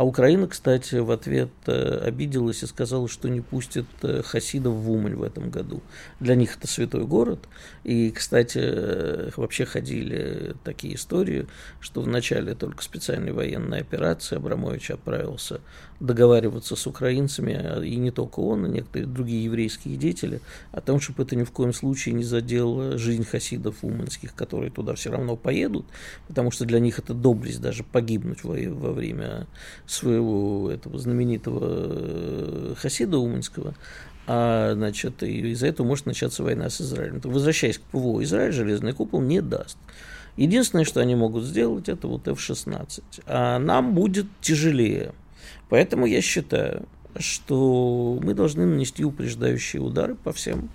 [0.00, 4.90] А Украина, кстати, в ответ э, обиделась и сказала, что не пустит э, хасидов в
[4.90, 5.82] Умань в этом году.
[6.20, 7.40] Для них это святой город.
[7.84, 11.48] И, кстати, э, вообще ходили такие истории,
[11.80, 15.60] что в начале только специальной военной операции Абрамович отправился
[16.00, 20.40] договариваться с украинцами, а и не только он, и некоторые другие еврейские деятели,
[20.72, 24.94] о том, чтобы это ни в коем случае не задело жизнь хасидов уманских, которые туда
[24.94, 25.84] все равно поедут,
[26.26, 29.46] потому что для них это доблесть даже погибнуть во, во время
[29.90, 33.74] своего этого знаменитого э, хасида уманского,
[34.26, 37.20] а, значит, из-за этого может начаться война с Израилем.
[37.20, 39.76] То, возвращаясь к ПВО, Израиль железный купол не даст.
[40.36, 43.02] Единственное, что они могут сделать, это вот F-16.
[43.26, 45.12] А нам будет тяжелее.
[45.68, 46.86] Поэтому я считаю,
[47.18, 50.70] что мы должны нанести упреждающие удары по всем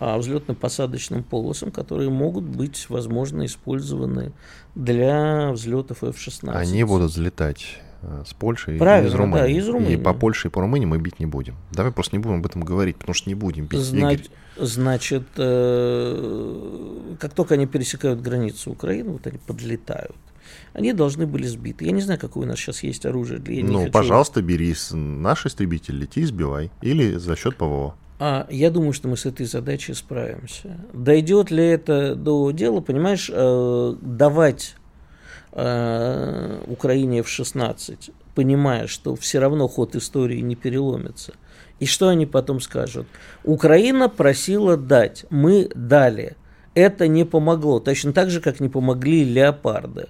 [0.00, 4.32] а, взлетно-посадочным полосам, которые могут быть, возможно, использованы
[4.74, 6.50] для взлетов F-16.
[6.52, 7.80] Они будут взлетать
[8.24, 9.42] с Польши Правильно, и из Румынии.
[9.42, 9.94] Да, из Румынии.
[9.94, 11.56] И по Польше и по Румынии мы бить не будем.
[11.72, 13.80] Давай просто не будем об этом говорить, потому что не будем бить.
[13.80, 14.26] Зна- Игорь.
[14.56, 20.16] Значит, э- как только они пересекают границу Украины, вот они подлетают
[20.72, 21.84] они должны были сбиты.
[21.84, 23.42] Я не знаю, какое у нас сейчас есть оружие.
[23.46, 23.92] Я ну, хочу...
[23.92, 26.70] пожалуйста, бери наш истребитель, лети и сбивай.
[26.80, 27.94] Или за счет ПВО.
[28.20, 30.76] А, я думаю, что мы с этой задачей справимся.
[30.92, 34.74] Дойдет ли это до дела, понимаешь, э, давать
[35.52, 41.34] э, Украине в 16, понимая, что все равно ход истории не переломится.
[41.80, 43.06] И что они потом скажут?
[43.44, 46.36] Украина просила дать, мы дали.
[46.74, 47.80] Это не помогло.
[47.80, 50.08] Точно так же, как не помогли леопарды.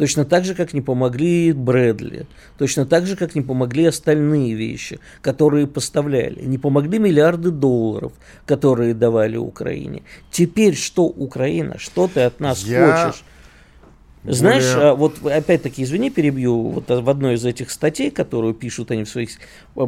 [0.00, 2.26] Точно так же, как не помогли Брэдли.
[2.56, 6.40] Точно так же, как не помогли остальные вещи, которые поставляли.
[6.40, 8.12] Не помогли миллиарды долларов,
[8.46, 10.02] которые давали Украине.
[10.30, 11.76] Теперь что Украина?
[11.76, 13.08] Что ты от нас Я...
[13.10, 13.22] хочешь?
[14.24, 14.94] Знаешь, Более...
[14.94, 19.30] вот опять-таки, извини, перебью, вот в одной из этих статей, которую пишут они в своих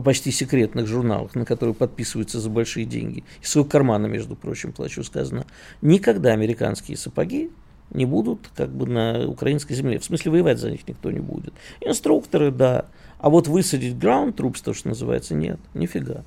[0.03, 5.05] почти секретных журналах, на которые подписываются за большие деньги, из своего кармана, между прочим, плачу,
[5.05, 5.45] сказано,
[5.83, 7.51] никогда американские сапоги
[7.91, 9.99] не будут как бы на украинской земле.
[9.99, 11.53] В смысле, воевать за них никто не будет.
[11.81, 12.87] Инструкторы, да.
[13.19, 16.25] А вот высадить ground troops, то, что называется, нет, нифига.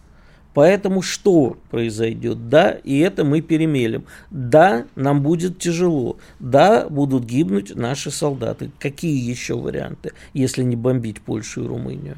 [0.55, 2.47] Поэтому что произойдет?
[2.47, 4.05] Да, и это мы перемелем.
[4.31, 6.17] Да, нам будет тяжело.
[6.39, 8.71] Да, будут гибнуть наши солдаты.
[8.79, 12.17] Какие еще варианты, если не бомбить Польшу и Румынию?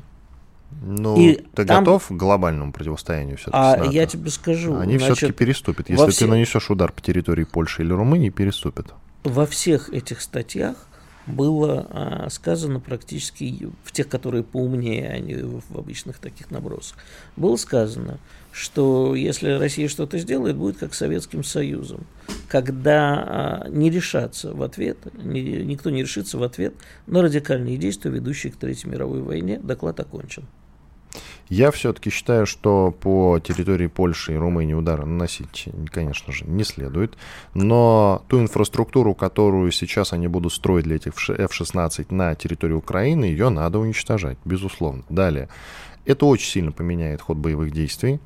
[0.84, 1.84] Ну, и ты там...
[1.84, 3.58] готов к глобальному противостоянию все-таки?
[3.58, 4.78] А я тебе скажу.
[4.78, 5.90] Они все-таки переступят.
[5.90, 6.28] Если ты все...
[6.28, 8.94] нанесешь удар по территории Польши или Румынии, переступят
[9.28, 10.76] во всех этих статьях
[11.28, 16.98] было а, сказано практически в тех, которые поумнее, а не в обычных таких набросах,
[17.36, 18.20] было сказано,
[18.52, 22.08] что если Россия что-то сделает, будет как Советским Союзом,
[22.48, 26.74] когда а, не решаться в ответ, ни, никто не решится в ответ
[27.06, 29.60] на радикальные действия, ведущие к Третьей мировой войне.
[29.60, 30.46] Доклад окончен.
[31.50, 37.18] Я все-таки считаю, что по территории Польши и Румынии удары наносить, конечно же, не следует.
[37.54, 43.50] Но ту инфраструктуру, которую сейчас они будут строить для этих F-16 на территории Украины, ее
[43.50, 45.04] надо уничтожать, безусловно.
[45.10, 45.48] Далее.
[46.06, 48.20] Это очень сильно поменяет ход боевых действий.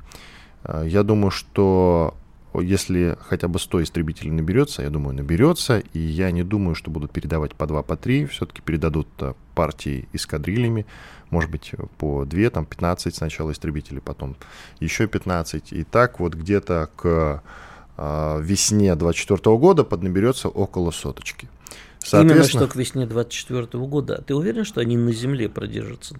[0.64, 2.14] А, я думаю, что
[2.60, 7.10] если хотя бы 100 истребителей наберется, я думаю, наберется, и я не думаю, что будут
[7.10, 10.84] передавать по 2, по 3, все-таки передадут а, партии эскадрильями,
[11.30, 14.36] может быть, по 2, там 15 сначала истребителей, потом
[14.80, 15.72] еще 15.
[15.72, 17.42] И так вот где-то к
[17.96, 21.48] э, весне 24 года поднаберется около соточки.
[22.12, 24.22] Именно что к весне 24 года.
[24.26, 26.14] Ты уверен, что они на земле продержатся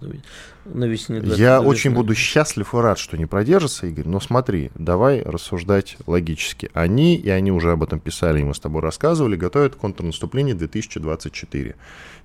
[0.65, 4.07] на весне 24 Я очень буду счастлив и рад, что не продержатся, Игорь.
[4.07, 6.69] Но смотри, давай рассуждать логически.
[6.73, 11.75] Они, и они уже об этом писали, и мы с тобой рассказывали, готовят контрнаступление 2024.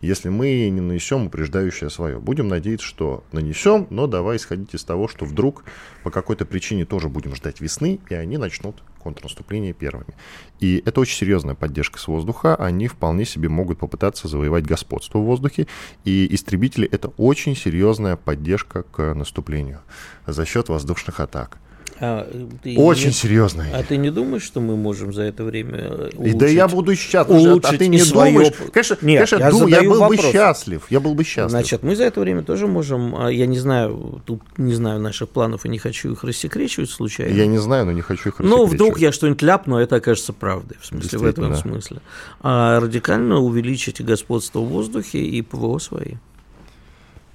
[0.00, 5.08] Если мы не нанесем упреждающее свое, будем надеяться, что нанесем, но давай исходить из того,
[5.08, 5.64] что вдруг
[6.04, 10.14] по какой-то причине тоже будем ждать весны, и они начнут контрнаступление первыми.
[10.60, 12.56] И это очень серьезная поддержка с воздуха.
[12.56, 15.66] Они вполне себе могут попытаться завоевать господство в воздухе.
[16.04, 19.80] И истребители— это очень серьезная поддержка к наступлению
[20.26, 21.58] за счет воздушных атак.
[22.00, 22.30] А,
[22.62, 23.66] ты Очень не, серьезно.
[23.72, 26.94] А ты не думаешь, что мы можем за это время улучшить, и Да я буду
[26.94, 27.36] счастлив.
[27.36, 28.32] Улучшить а ты не свое...
[28.32, 28.52] думаешь?
[28.72, 30.24] Конечно, Нет, конечно я, ду, я был вопрос.
[30.24, 30.86] бы счастлив.
[30.90, 31.50] Я был бы счастлив.
[31.50, 33.16] Значит, мы за это время тоже можем...
[33.16, 37.34] А, я не знаю, тут не знаю наших планов и не хочу их рассекречивать случайно.
[37.34, 38.58] Я не знаю, но не хочу их рассекречивать.
[38.58, 40.76] Ну, вдруг я что-нибудь ляпну, а это окажется правдой.
[40.80, 41.98] В смысле, в этом смысле.
[42.40, 46.14] А радикально увеличить господство в воздухе и ПВО свои.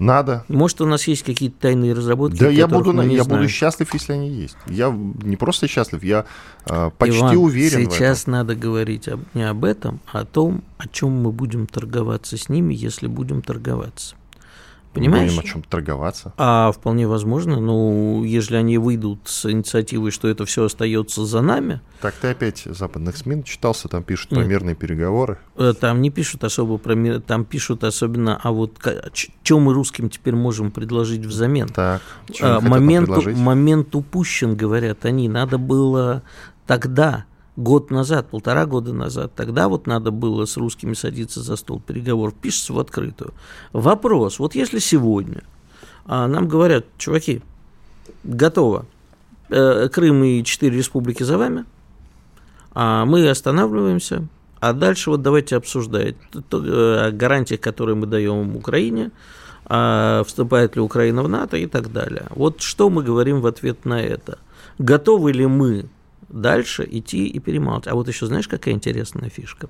[0.03, 0.43] Надо.
[0.47, 2.39] Может, у нас есть какие-то тайные разработки?
[2.39, 4.57] Да, я буду, я буду счастлив, если они есть.
[4.67, 6.25] Я не просто счастлив, я
[6.65, 7.89] э, почти Иван, уверен.
[7.89, 12.37] Сейчас надо говорить об, не об этом, а о том, о чем мы будем торговаться
[12.37, 14.15] с ними, если будем торговаться.
[14.93, 15.31] Понимаешь?
[15.31, 16.33] Будем о чем торговаться.
[16.37, 21.81] А вполне возможно, ну, если они выйдут с инициативой, что это все остается за нами.
[22.01, 24.41] Так ты опять западных СМИ читался, там пишут Нет.
[24.41, 25.39] про мирные переговоры.
[25.55, 28.77] Э, там не пишут особо про мир, там пишут особенно, а вот
[29.13, 31.69] что мы русским теперь можем предложить взамен.
[31.69, 32.01] Так,
[32.41, 35.27] а, момент, момент упущен, говорят они.
[35.27, 36.21] Надо было
[36.67, 41.79] тогда год назад, полтора года назад, тогда вот надо было с русскими садиться за стол.
[41.79, 43.33] Переговоров, пишется в открытую.
[43.71, 45.43] Вопрос, вот если сегодня
[46.05, 47.41] а нам говорят, чуваки,
[48.23, 48.85] готово,
[49.49, 51.65] э, Крым и четыре республики за вами,
[52.73, 54.27] а мы останавливаемся,
[54.59, 56.15] а дальше вот давайте обсуждать.
[56.51, 59.11] О гарантиях, которые мы даем Украине,
[59.65, 62.27] а вступает ли Украина в НАТО и так далее.
[62.31, 64.39] Вот что мы говорим в ответ на это?
[64.77, 65.85] Готовы ли мы
[66.33, 67.87] дальше идти и перемалывать.
[67.87, 69.69] А вот еще знаешь, какая интересная фишка?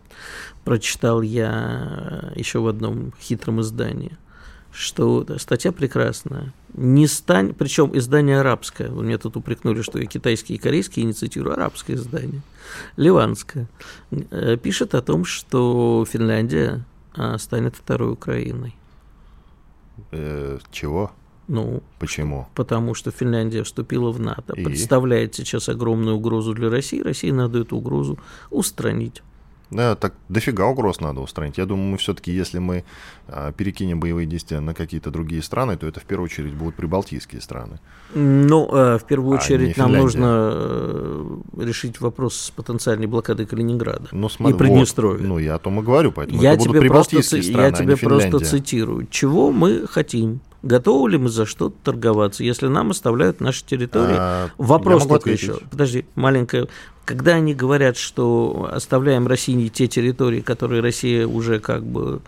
[0.63, 4.17] Прочитал я еще в одном хитром издании,
[4.71, 6.54] что статья прекрасная.
[6.73, 8.89] Не стань, причем издание арабское.
[8.89, 12.41] Вы меня тут упрекнули, что я китайский и корейский не цитирую, арабское издание,
[12.95, 13.67] ливанское.
[14.10, 16.84] Э, пишет о том, что Финляндия
[17.15, 18.76] а, станет второй Украиной.
[20.12, 21.12] Э, чего?
[21.54, 22.48] Ну, почему?
[22.56, 24.63] Потому что Финляндия вступила в НАТО, и?
[24.63, 27.00] представляет сейчас огромную угрозу для России.
[27.00, 28.18] России надо эту угрозу
[28.50, 29.22] устранить.
[29.70, 31.60] Да, так дофига угроз надо устранить.
[31.60, 32.84] Я думаю, мы все-таки, если мы
[33.28, 37.39] а, перекинем боевые действия на какие-то другие страны, то это в первую очередь будут прибалтийские
[37.39, 37.80] страны.
[38.16, 44.08] Ну, э, в первую а очередь нам нужно э, решить вопрос с потенциальной блокадой Калининграда
[44.12, 45.20] ну, смотри, и Приднестровья.
[45.20, 47.68] Вот, ну, я о том и говорю, поэтому я это тебе будут прибалтийские просто, страны,
[47.68, 49.08] Я тебе а просто цитирую.
[49.12, 50.42] Чего мы хотим?
[50.63, 54.15] Готовы ли мы за что-то торговаться, если нам оставляют наши территории?
[54.17, 55.60] А, Вопрос только еще.
[55.69, 56.67] Подожди, маленькая.
[57.04, 62.21] Когда они говорят, что оставляем России те территории, которые Россия уже как бы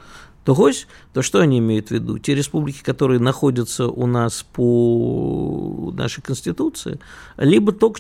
[0.46, 2.20] Тогось, то что они имеют в виду?
[2.20, 7.00] Те республики, которые находятся у нас по нашей Конституции,
[7.38, 7.92] либо то,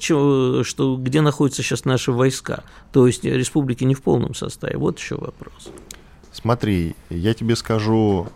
[0.63, 4.77] что, где находятся сейчас наши войска, то есть республики не в полном составе.
[4.77, 5.71] Вот еще вопрос.
[6.31, 8.27] Смотри, я тебе скажу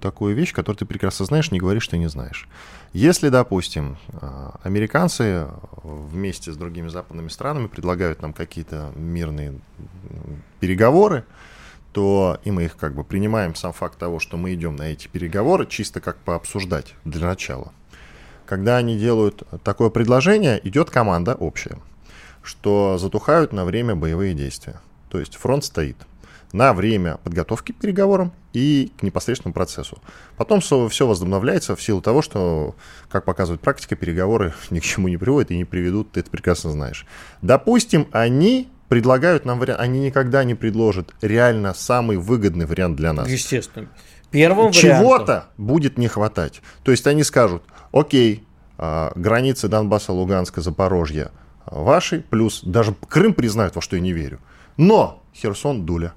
[0.00, 2.48] такую вещь, которую ты прекрасно знаешь, не говоришь, что не знаешь.
[2.92, 5.48] Если, допустим, э, американцы
[5.82, 9.58] вместе с другими западными странами предлагают нам какие-то мирные
[10.60, 11.24] переговоры,
[11.92, 15.08] то и мы их как бы принимаем сам факт того, что мы идем на эти
[15.08, 17.72] переговоры, чисто как пообсуждать для начала.
[18.46, 21.78] Когда они делают такое предложение, идет команда общая,
[22.42, 24.80] что затухают на время боевые действия.
[25.08, 25.96] То есть фронт стоит–
[26.52, 29.98] на время подготовки к переговорам и к непосредственному процессу.
[30.36, 32.74] Потом все возобновляется в силу того, что,
[33.10, 36.70] как показывает практика, переговоры ни к чему не приводят и не приведут, ты это прекрасно
[36.70, 37.06] знаешь.
[37.40, 43.26] Допустим, они предлагают нам вариант, они никогда не предложат реально самый выгодный вариант для нас.
[43.28, 43.88] Естественно.
[44.30, 46.62] Первым Чего-то будет не хватать.
[46.84, 48.44] То есть они скажут, окей,
[48.78, 51.30] а, границы Донбасса, Луганска, Запорожья
[51.66, 54.40] ваши, плюс даже Крым признают, во что я не верю.
[54.76, 56.14] Но Херсон, Дуля.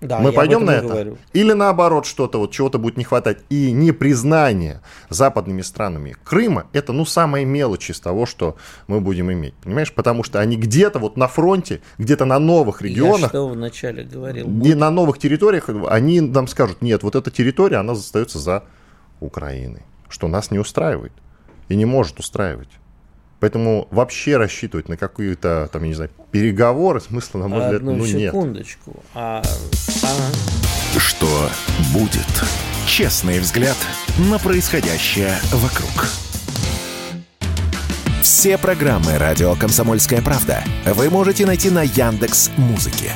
[0.00, 0.88] Да, Мы пойдем на это?
[0.88, 1.18] Говорю.
[1.32, 3.38] Или наоборот, что-то вот чего-то будет не хватать.
[3.48, 8.56] И непризнание западными странами Крыма это ну самая мелочь из того, что
[8.88, 9.54] мы будем иметь.
[9.54, 9.92] Понимаешь?
[9.92, 13.22] Потому что они где-то вот на фронте, где-то на новых регионах.
[13.22, 14.46] Я что вначале говорил.
[14.62, 18.64] И на новых территориях они нам скажут, нет, вот эта территория, она остается за
[19.20, 19.82] Украиной.
[20.08, 21.12] Что нас не устраивает.
[21.68, 22.68] И не может устраивать.
[23.46, 27.94] Поэтому вообще рассчитывать на какие-то, там, я не знаю, переговоры смысла, на мой взгляд, ну
[27.94, 28.32] нет.
[28.32, 29.04] секундочку.
[29.14, 29.40] А...
[30.02, 30.98] А...
[30.98, 31.48] Что
[31.92, 32.26] будет?
[32.88, 33.76] Честный взгляд
[34.18, 36.08] на происходящее вокруг.
[38.20, 43.12] Все программы «Радио Комсомольская правда» вы можете найти на Яндекс Музыке.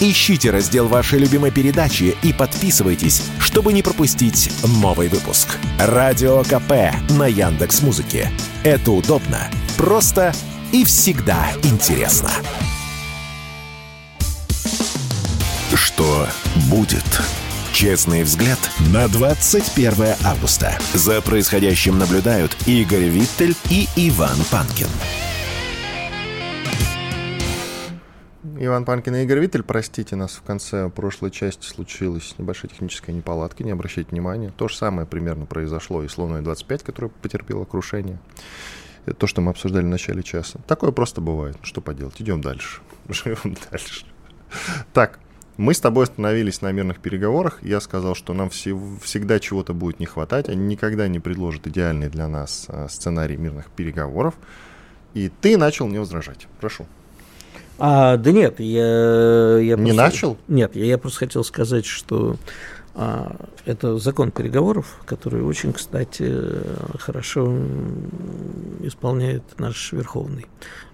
[0.00, 5.58] Ищите раздел вашей любимой передачи и подписывайтесь, чтобы не пропустить новый выпуск.
[5.78, 8.30] Радио КП на Яндекс Музыке.
[8.64, 10.32] Это удобно, просто
[10.72, 12.30] и всегда интересно.
[15.74, 16.26] Что
[16.70, 17.04] будет?
[17.72, 18.58] Честный взгляд
[18.92, 20.78] на 21 августа.
[20.92, 24.86] За происходящим наблюдают Игорь Виттель и Иван Панкин.
[28.56, 33.64] Иван Панкин и Игорь Виттель, простите, нас в конце прошлой части случилась небольшая техническая неполадка,
[33.64, 34.52] не обращайте внимания.
[34.56, 38.18] То же самое примерно произошло и с Луной 25, которая потерпела крушение.
[39.06, 40.60] Это то, что мы обсуждали в начале часа.
[40.66, 41.56] Такое просто бывает.
[41.62, 42.20] Что поделать?
[42.20, 42.80] Идем дальше.
[43.08, 44.06] Живем дальше.
[44.92, 45.18] Так,
[45.56, 47.58] мы с тобой остановились на мирных переговорах.
[47.62, 50.48] Я сказал, что нам все, всегда чего-то будет не хватать.
[50.48, 54.34] Они никогда не предложат идеальный для нас а, сценарий мирных переговоров.
[55.12, 56.48] И ты начал мне возражать.
[56.60, 56.86] Прошу.
[57.78, 59.58] А, да нет, я...
[59.58, 60.36] я не просто, начал?
[60.48, 62.36] Нет, я, я просто хотел сказать, что
[62.94, 66.32] это закон переговоров, который очень, кстати,
[66.98, 67.52] хорошо
[68.82, 70.46] исполняет наш Верховный.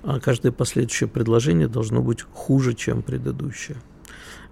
[0.03, 3.77] А каждое последующее предложение должно быть хуже, чем предыдущее.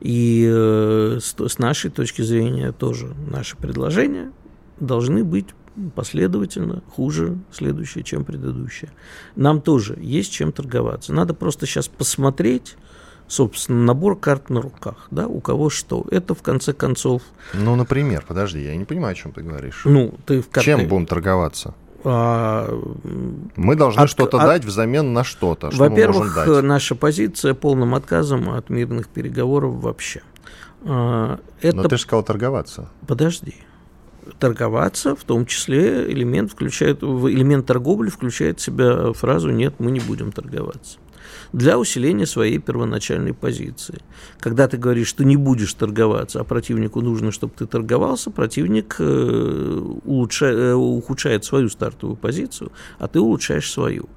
[0.01, 4.31] И э, с нашей точки зрения тоже наши предложения
[4.79, 5.47] должны быть
[5.95, 8.91] последовательно хуже следующее, чем предыдущее.
[9.37, 11.13] Нам тоже есть чем торговаться.
[11.13, 12.77] Надо просто сейчас посмотреть,
[13.29, 16.05] собственно, набор карт на руках, да, у кого что.
[16.11, 17.23] Это, в конце концов...
[17.55, 19.83] Ну, например, подожди, я не понимаю, о чем ты говоришь.
[19.85, 20.65] Ну, ты в карты...
[20.65, 21.75] Чем будем торговаться?
[22.05, 22.69] А,
[23.57, 25.71] мы должны от, что-то от, дать взамен на что-то.
[25.71, 30.23] Что во-первых, наша позиция полным отказом от мирных переговоров вообще.
[30.85, 31.77] А, это...
[31.77, 32.89] Но ты же сказал торговаться.
[33.07, 33.57] Подожди
[34.39, 40.01] торговаться, в том числе элемент, включает, элемент торговли включает в себя фразу «нет, мы не
[40.01, 40.99] будем торговаться»
[41.53, 44.01] для усиления своей первоначальной позиции.
[44.39, 49.03] Когда ты говоришь, что не будешь торговаться, а противнику нужно, чтобы ты торговался, противник э,
[49.05, 54.09] э, ухудшает свою стартовую позицию, а ты улучшаешь свою.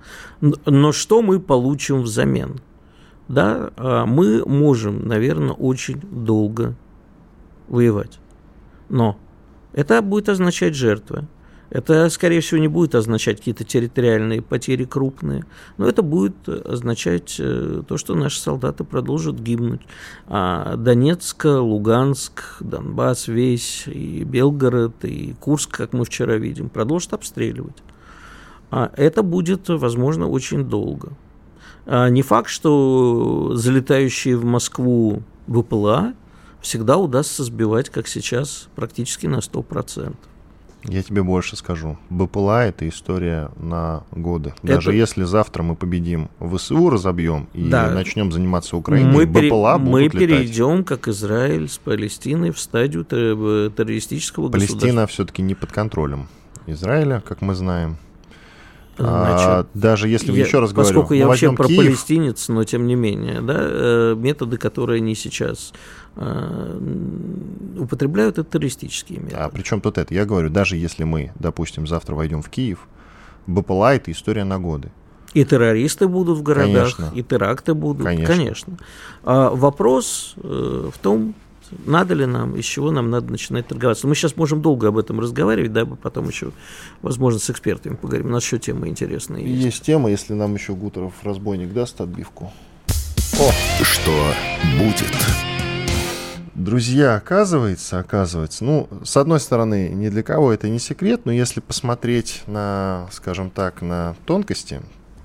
[0.41, 2.59] Но что мы получим взамен?
[3.27, 6.75] Да, а мы можем, наверное, очень долго
[7.67, 8.19] воевать.
[8.89, 9.17] Но
[9.73, 11.27] это будет означать жертвы.
[11.71, 15.45] Это, скорее всего, не будет означать какие-то территориальные потери крупные,
[15.77, 19.79] но это будет означать э, то, что наши солдаты продолжат гибнуть.
[20.27, 27.81] А Донецк, Луганск, Донбасс весь, и Белгород, и Курск, как мы вчера видим, продолжат обстреливать.
[28.69, 31.13] А это будет, возможно, очень долго.
[31.85, 36.15] А не факт, что залетающие в Москву ВПЛА
[36.59, 40.15] всегда удастся сбивать, как сейчас, практически на 100%.
[40.83, 41.97] Я тебе больше скажу.
[42.09, 44.53] БПЛА– это история на годы.
[44.63, 44.97] Даже это...
[44.97, 47.91] если завтра мы победим ВСУ, разобьем и да.
[47.91, 50.19] начнем заниматься Украиной, мы БПЛА будут Мы летать.
[50.19, 54.79] перейдем, как Израиль с Палестиной, в стадию террористического Палестина государства.
[54.79, 56.27] Палестина все-таки не под контролем
[56.65, 57.97] Израиля, как мы знаем.
[59.01, 61.77] Значит, а, даже если, я, еще раз говорю, поскольку я вообще про Киев...
[61.77, 65.73] палестинец, но тем не менее, да, э, методы, которые они сейчас
[66.15, 66.79] э,
[67.79, 69.37] употребляют, это террористические методы.
[69.37, 70.13] А при чем тут это?
[70.13, 72.87] Я говорю, даже если мы, допустим, завтра войдем в Киев,
[73.47, 74.91] БПЛА– это история на годы.
[75.33, 77.17] И террористы будут в городах, конечно.
[77.17, 78.35] и теракты будут, конечно.
[78.35, 78.77] конечно.
[79.23, 81.33] А вопрос э, в том,
[81.85, 84.07] надо ли нам, из чего нам надо начинать торговаться.
[84.07, 86.51] Мы сейчас можем долго об этом разговаривать, да, потом еще,
[87.01, 88.27] возможно, с экспертами поговорим.
[88.27, 89.63] У нас еще темы интересные есть.
[89.63, 92.51] Есть тема, если нам еще Гутеров разбойник даст отбивку.
[93.39, 93.51] О!
[93.83, 94.33] Что
[94.77, 95.11] будет?
[96.53, 101.61] Друзья, оказывается, оказывается, ну, с одной стороны, ни для кого это не секрет, но если
[101.61, 104.81] посмотреть на, скажем так, на тонкости,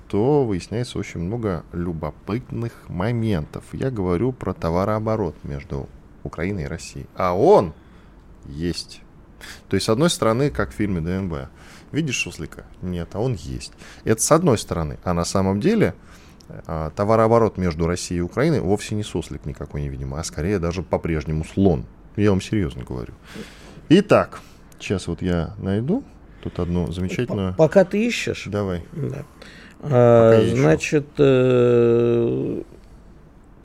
[0.07, 3.65] то выясняется очень много любопытных моментов.
[3.73, 5.89] Я говорю про товарооборот между
[6.27, 7.07] Украиной и Россией.
[7.15, 7.73] А он
[8.45, 9.01] есть.
[9.69, 11.49] То есть, с одной стороны, как в фильме ДНБ.
[11.91, 12.65] Видишь суслика?
[12.81, 13.73] Нет, а он есть.
[14.03, 14.99] Это с одной стороны.
[15.03, 15.95] А на самом деле
[16.65, 21.45] а, товарооборот между Россией и Украиной вовсе не суслик никакой невидимый, а скорее даже по-прежнему
[21.45, 21.85] слон.
[22.15, 23.13] Я вам серьезно говорю.
[23.89, 24.41] Итак,
[24.79, 26.03] сейчас вот я найду
[26.41, 27.55] тут одну замечательную...
[27.55, 28.45] Пока ты ищешь.
[28.47, 28.83] Давай.
[28.91, 29.25] Да.
[29.81, 32.63] А, значит, э,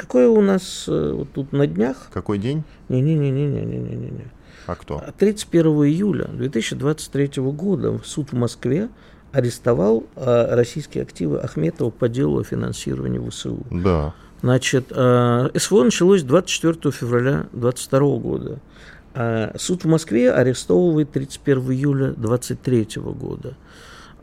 [0.02, 2.08] какой у нас э, вот тут на днях?
[2.12, 2.64] Какой день?
[2.88, 4.26] Не-не-не-не-не-не-не.
[4.66, 5.00] А кто?
[5.16, 8.88] 31 июля 2023 года суд в Москве
[9.30, 13.64] арестовал э, российские активы Ахметова по делу о финансировании ВСУ.
[13.70, 14.12] Да.
[14.40, 18.58] Значит, э, СВО началось 24 февраля 2022 года.
[19.14, 23.54] А суд в Москве арестовывает 31 июля 2023 года.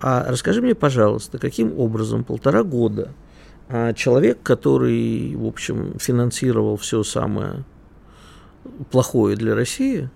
[0.01, 3.13] А расскажи мне, пожалуйста, каким образом полтора года
[3.69, 7.63] а человек, который, в общем, финансировал все самое
[8.89, 10.09] плохое для России,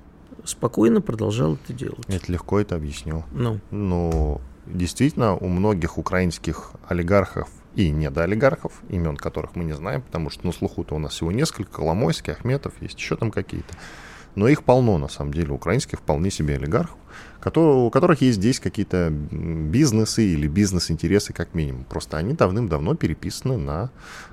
[0.44, 2.04] спокойно продолжал это делать.
[2.08, 3.24] Это легко это объяснил.
[3.32, 3.60] Ну.
[3.70, 10.48] Ну, действительно, у многих украинских олигархов и недоолигархов, имен которых мы не знаем, потому что
[10.48, 13.76] на слуху-то у нас всего несколько, Коломойский, Ахметов, есть еще там какие-то.
[14.36, 16.98] Но их полно, на самом деле, украинских вполне себе олигархов,
[17.56, 21.84] у которых есть здесь какие-то бизнесы или бизнес-интересы как минимум.
[21.84, 23.92] Просто они давным-давно переписаны на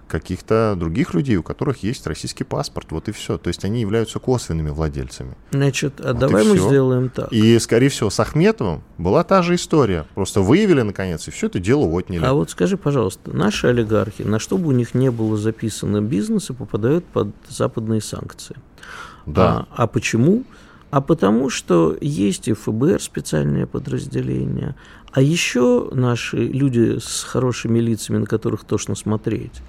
[0.08, 2.90] каких-то других людей, у которых есть российский паспорт.
[2.90, 3.36] Вот и все.
[3.36, 5.36] То есть они являются косвенными владельцами.
[5.50, 6.68] Значит, а вот давай мы все.
[6.68, 7.32] сделаем так.
[7.32, 10.06] И, скорее всего, с Ахметовым была та же история.
[10.14, 12.24] Просто выявили, наконец, и все это дело отняли.
[12.24, 16.54] А вот скажи, пожалуйста, наши олигархи, на что бы у них не было записано бизнесы,
[16.54, 18.56] попадают под западные санкции.
[19.26, 19.66] Да.
[19.70, 20.44] А, а почему?
[20.90, 24.74] А потому что есть и ФБР специальное подразделение,
[25.12, 29.62] а еще наши люди с хорошими лицами, на которых тошно смотреть,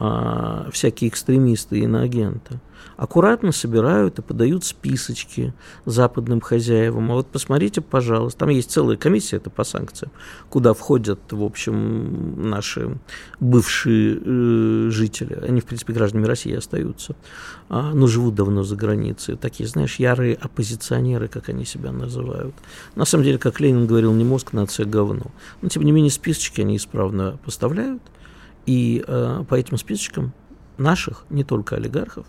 [0.00, 2.60] а, всякие экстремисты и иноагенты,
[2.96, 5.52] аккуратно собирают и подают списочки
[5.86, 7.10] западным хозяевам.
[7.10, 10.12] А вот посмотрите, пожалуйста, там есть целая комиссия, это по санкциям,
[10.50, 12.96] куда входят, в общем, наши
[13.40, 15.34] бывшие э, жители.
[15.34, 17.16] Они, в принципе, гражданами России остаются,
[17.68, 19.36] а, но живут давно за границей.
[19.36, 22.54] Такие, знаешь, ярые оппозиционеры, как они себя называют.
[22.94, 25.32] На самом деле, как Ленин говорил, не мозг, нация говно.
[25.60, 28.02] Но, тем не менее, списочки они исправно поставляют.
[28.68, 30.34] И э, по этим списочкам
[30.76, 32.26] наших, не только олигархов,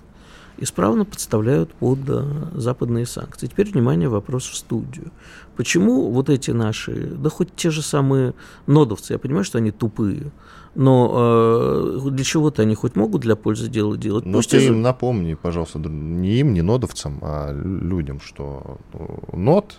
[0.58, 2.24] исправно подставляют под э,
[2.54, 3.48] западные санкции.
[3.48, 5.12] Теперь, внимание, вопрос в студию.
[5.58, 8.36] Почему вот эти наши, да хоть те же самые
[8.68, 10.32] нодовцы, я понимаю, что они тупые,
[10.76, 14.26] но э, для чего-то они хоть могут для пользы дела делать.
[14.26, 19.76] Ну, ты им напомни, пожалуйста, не им, не нодовцам, а людям, что э, нод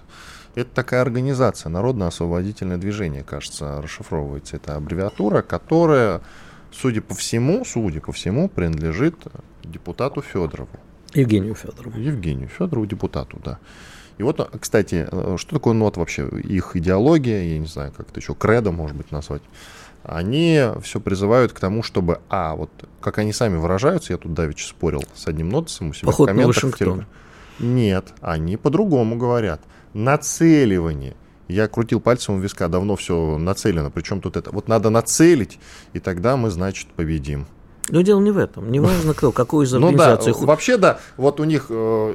[0.55, 4.57] это такая организация, Народно-освободительное движение, кажется, расшифровывается.
[4.57, 6.23] Это аббревиатура, которая,
[6.73, 9.17] судя по всему, судя по всему, принадлежит
[9.65, 10.71] депутату Федорову.
[11.15, 11.99] Евгению Федорову.
[11.99, 13.59] Евгению Федорову, депутату, да.
[14.19, 15.09] И вот, кстати,
[15.39, 16.29] что такое НОТ вообще?
[16.29, 19.43] Их идеология, я не знаю, как это еще, кредо, может быть, назвать.
[20.03, 24.67] Они все призывают к тому, чтобы, а, вот, как они сами выражаются, я тут давеча
[24.67, 26.63] спорил с одним нотсом у себя Поход в комментах.
[26.63, 27.07] На Вашингтон.
[27.59, 29.61] Нет, они по-другому говорят.
[29.93, 31.17] Нацеливание.
[31.51, 33.91] Я крутил пальцем у виска, давно все нацелено.
[33.91, 34.51] Причем тут это?
[34.51, 35.59] Вот надо нацелить,
[35.93, 37.47] и тогда мы, значит, победим.
[37.89, 38.71] Но дело не в этом.
[38.71, 40.33] Не важно кто, какую из организаций.
[40.33, 42.15] Ну да, вообще да, вот у них э,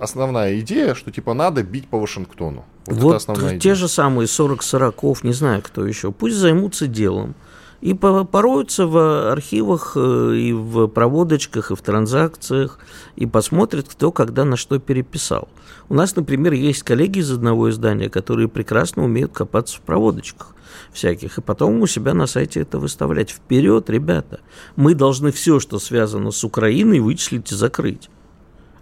[0.00, 2.64] основная идея, что типа надо бить по Вашингтону.
[2.86, 3.74] Вот, вот те идея.
[3.74, 7.34] же самые 40 сороков, не знаю кто еще, пусть займутся делом.
[7.82, 12.78] И пороются в архивах, э, и в проводочках, и в транзакциях,
[13.16, 15.48] и посмотрят, кто когда на что переписал.
[15.88, 20.54] У нас, например, есть коллеги из одного издания, которые прекрасно умеют копаться в проводочках
[20.92, 23.30] всяких, и потом у себя на сайте это выставлять.
[23.30, 24.40] Вперед, ребята!
[24.76, 28.08] Мы должны все, что связано с Украиной, вычислить и закрыть.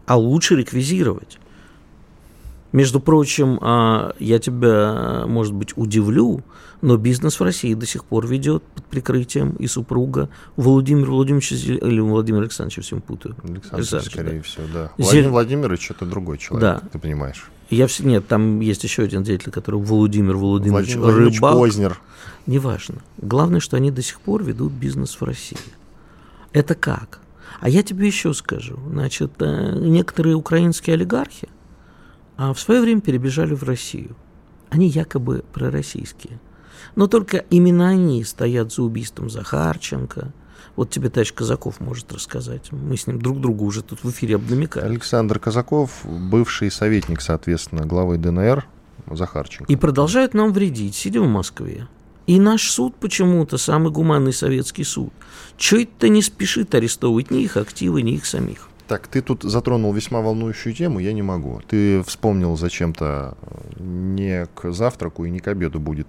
[0.07, 1.39] А лучше реквизировать.
[2.73, 6.43] Между прочим, а, я тебя, может быть, удивлю,
[6.83, 12.01] но бизнес в России до сих пор ведет под прикрытием и супруга Владимир Владимирович или
[12.01, 13.37] Владимир Александрович, всем путаю.
[13.43, 14.43] Александр, Александрович, скорее да.
[14.43, 14.93] всего, да.
[14.99, 15.05] Зель...
[15.05, 16.89] Владимир Владимирович это другой человек, да.
[16.93, 17.51] ты понимаешь.
[17.71, 21.55] Я все, нет, там есть еще один деятель, который Владимир Владимирович Владимир Рыбак.
[21.55, 22.01] Познер.
[22.47, 22.97] Неважно.
[23.19, 25.59] Главное, что они до сих пор ведут бизнес в России.
[26.53, 27.21] Это как?
[27.61, 28.79] А я тебе еще скажу.
[28.91, 31.49] Значит, э, некоторые украинские олигархи
[32.41, 34.17] а в свое время перебежали в Россию.
[34.71, 36.41] Они якобы пророссийские.
[36.97, 40.33] Но только именно они стоят за убийством Захарченко,
[40.77, 42.73] Вот тебе товарищ Казаков может рассказать.
[42.73, 44.85] Мы с ним друг другу уже тут в эфире обнамекали.
[44.85, 48.67] Александр Казаков, бывший советник, соответственно, главы ДНР
[49.11, 49.73] Захарченко.
[49.73, 51.89] И продолжают нам вредить, сидя в Москве.
[52.27, 55.13] И наш суд почему-то, самый гуманный советский суд,
[55.57, 58.70] чуть-то не спешит арестовывать ни их активы, ни их самих.
[58.91, 61.61] Так, ты тут затронул весьма волнующую тему, я не могу.
[61.69, 66.09] Ты вспомнил зачем-то э, не к завтраку и не к обеду будет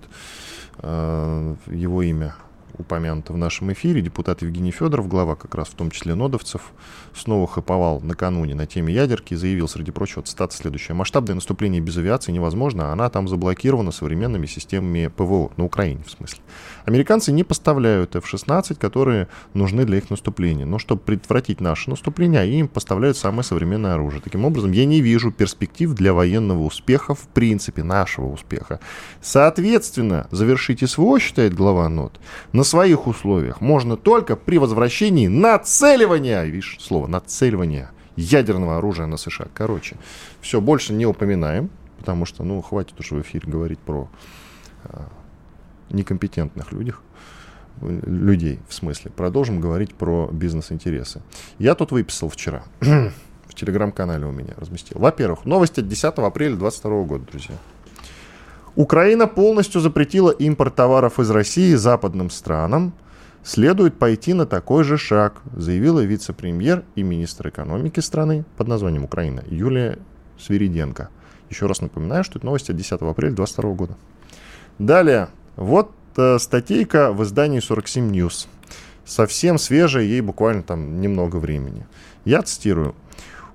[0.80, 2.34] э, его имя
[2.78, 4.02] упомянуто в нашем эфире.
[4.02, 6.74] Депутат Евгений Федоров, глава как раз в том числе нодовцев,
[7.14, 10.94] снова хаповал накануне на теме ядерки и заявил, среди прочего, цитата следующая.
[10.94, 16.40] «Масштабное наступление без авиации невозможно, она там заблокирована современными системами ПВО, на Украине в смысле.
[16.86, 20.66] Американцы не поставляют F-16, которые нужны для их наступления.
[20.66, 24.22] Но чтобы предотвратить наше наступление, им поставляют самое современное оружие.
[24.22, 28.80] Таким образом, я не вижу перспектив для военного успеха, в принципе, нашего успеха.
[29.22, 32.20] Соответственно, завершить СВО, считает глава НОТ,
[32.62, 39.48] на своих условиях можно только при возвращении нацеливания, видишь, слово нацеливания ядерного оружия на США.
[39.56, 39.96] Короче,
[40.42, 44.08] все, больше не упоминаем, потому что, ну, хватит уже в эфире говорить про
[44.84, 45.08] а,
[45.90, 47.02] некомпетентных людях,
[47.82, 49.10] людей, в смысле.
[49.10, 51.24] Продолжим говорить про бизнес-интересы.
[51.58, 55.00] Я тут выписал вчера, в телеграм-канале у меня разместил.
[55.00, 57.56] Во-первых, новость от 10 апреля 2022 года, друзья.
[58.76, 62.94] Украина полностью запретила импорт товаров из России западным странам.
[63.44, 69.44] Следует пойти на такой же шаг, заявила вице-премьер и министр экономики страны под названием Украина
[69.50, 69.98] Юлия
[70.40, 71.10] Свириденко.
[71.50, 73.98] Еще раз напоминаю, что это новость от 10 апреля 2022 года.
[74.80, 78.48] Далее, вот э, статейка в издании 47 News.
[79.06, 81.86] Совсем свежая, ей буквально там немного времени.
[82.24, 82.96] Я цитирую.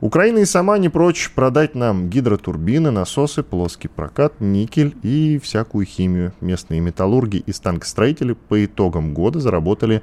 [0.01, 6.34] Украина и сама не прочь продать нам гидротурбины, насосы, плоский прокат, никель и всякую химию.
[6.42, 10.03] Местные металлурги и станкостроители по итогам года заработали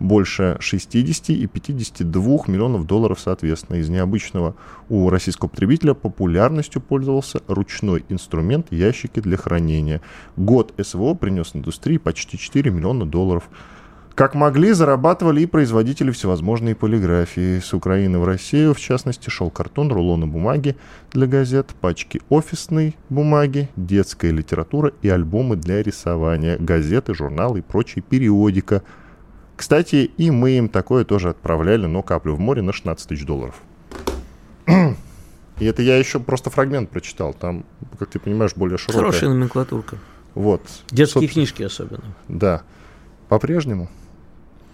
[0.00, 3.76] больше 60 и 52 миллионов долларов соответственно.
[3.76, 4.54] Из необычного
[4.88, 10.00] у российского потребителя популярностью пользовался ручной инструмент ящики для хранения.
[10.36, 13.50] Год СВО принес индустрии почти 4 миллиона долларов.
[14.14, 17.58] Как могли, зарабатывали и производители всевозможной полиграфии.
[17.58, 20.76] С Украины в Россию, в частности, шел картон, рулоны бумаги
[21.12, 28.02] для газет, пачки офисной бумаги, детская литература и альбомы для рисования, газеты, журналы и прочая
[28.02, 28.82] периодика–
[29.56, 33.60] кстати, и мы им такое тоже отправляли, но каплю в море на 16 тысяч долларов.
[34.66, 37.32] И это я еще просто фрагмент прочитал.
[37.32, 37.64] Там,
[37.98, 39.04] как ты понимаешь, более широкая.
[39.04, 39.98] Хорошая номенклатурка.
[40.34, 40.62] Вот.
[40.90, 42.16] Детские Собственно, книжки особенно.
[42.26, 42.62] Да.
[43.28, 43.88] По-прежнему.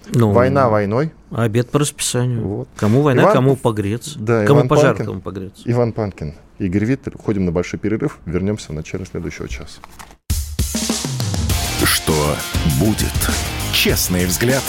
[0.08, 1.12] Ну, Война войной.
[1.30, 2.42] Обед по расписанию.
[2.46, 2.68] Вот.
[2.76, 3.32] Кому война, Иван...
[3.32, 4.18] кому погреться.
[4.18, 5.62] Да, кому Иван пожар, Панкин, кому погреться.
[5.64, 7.14] Иван Панкин, Игорь Виттель.
[7.14, 8.18] Уходим на большой перерыв.
[8.26, 9.80] Вернемся в начале следующего часа.
[11.84, 12.36] Что
[12.80, 13.30] будет?
[13.72, 14.62] Честный взгляд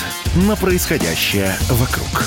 [0.48, 2.24] на происходящее вокруг.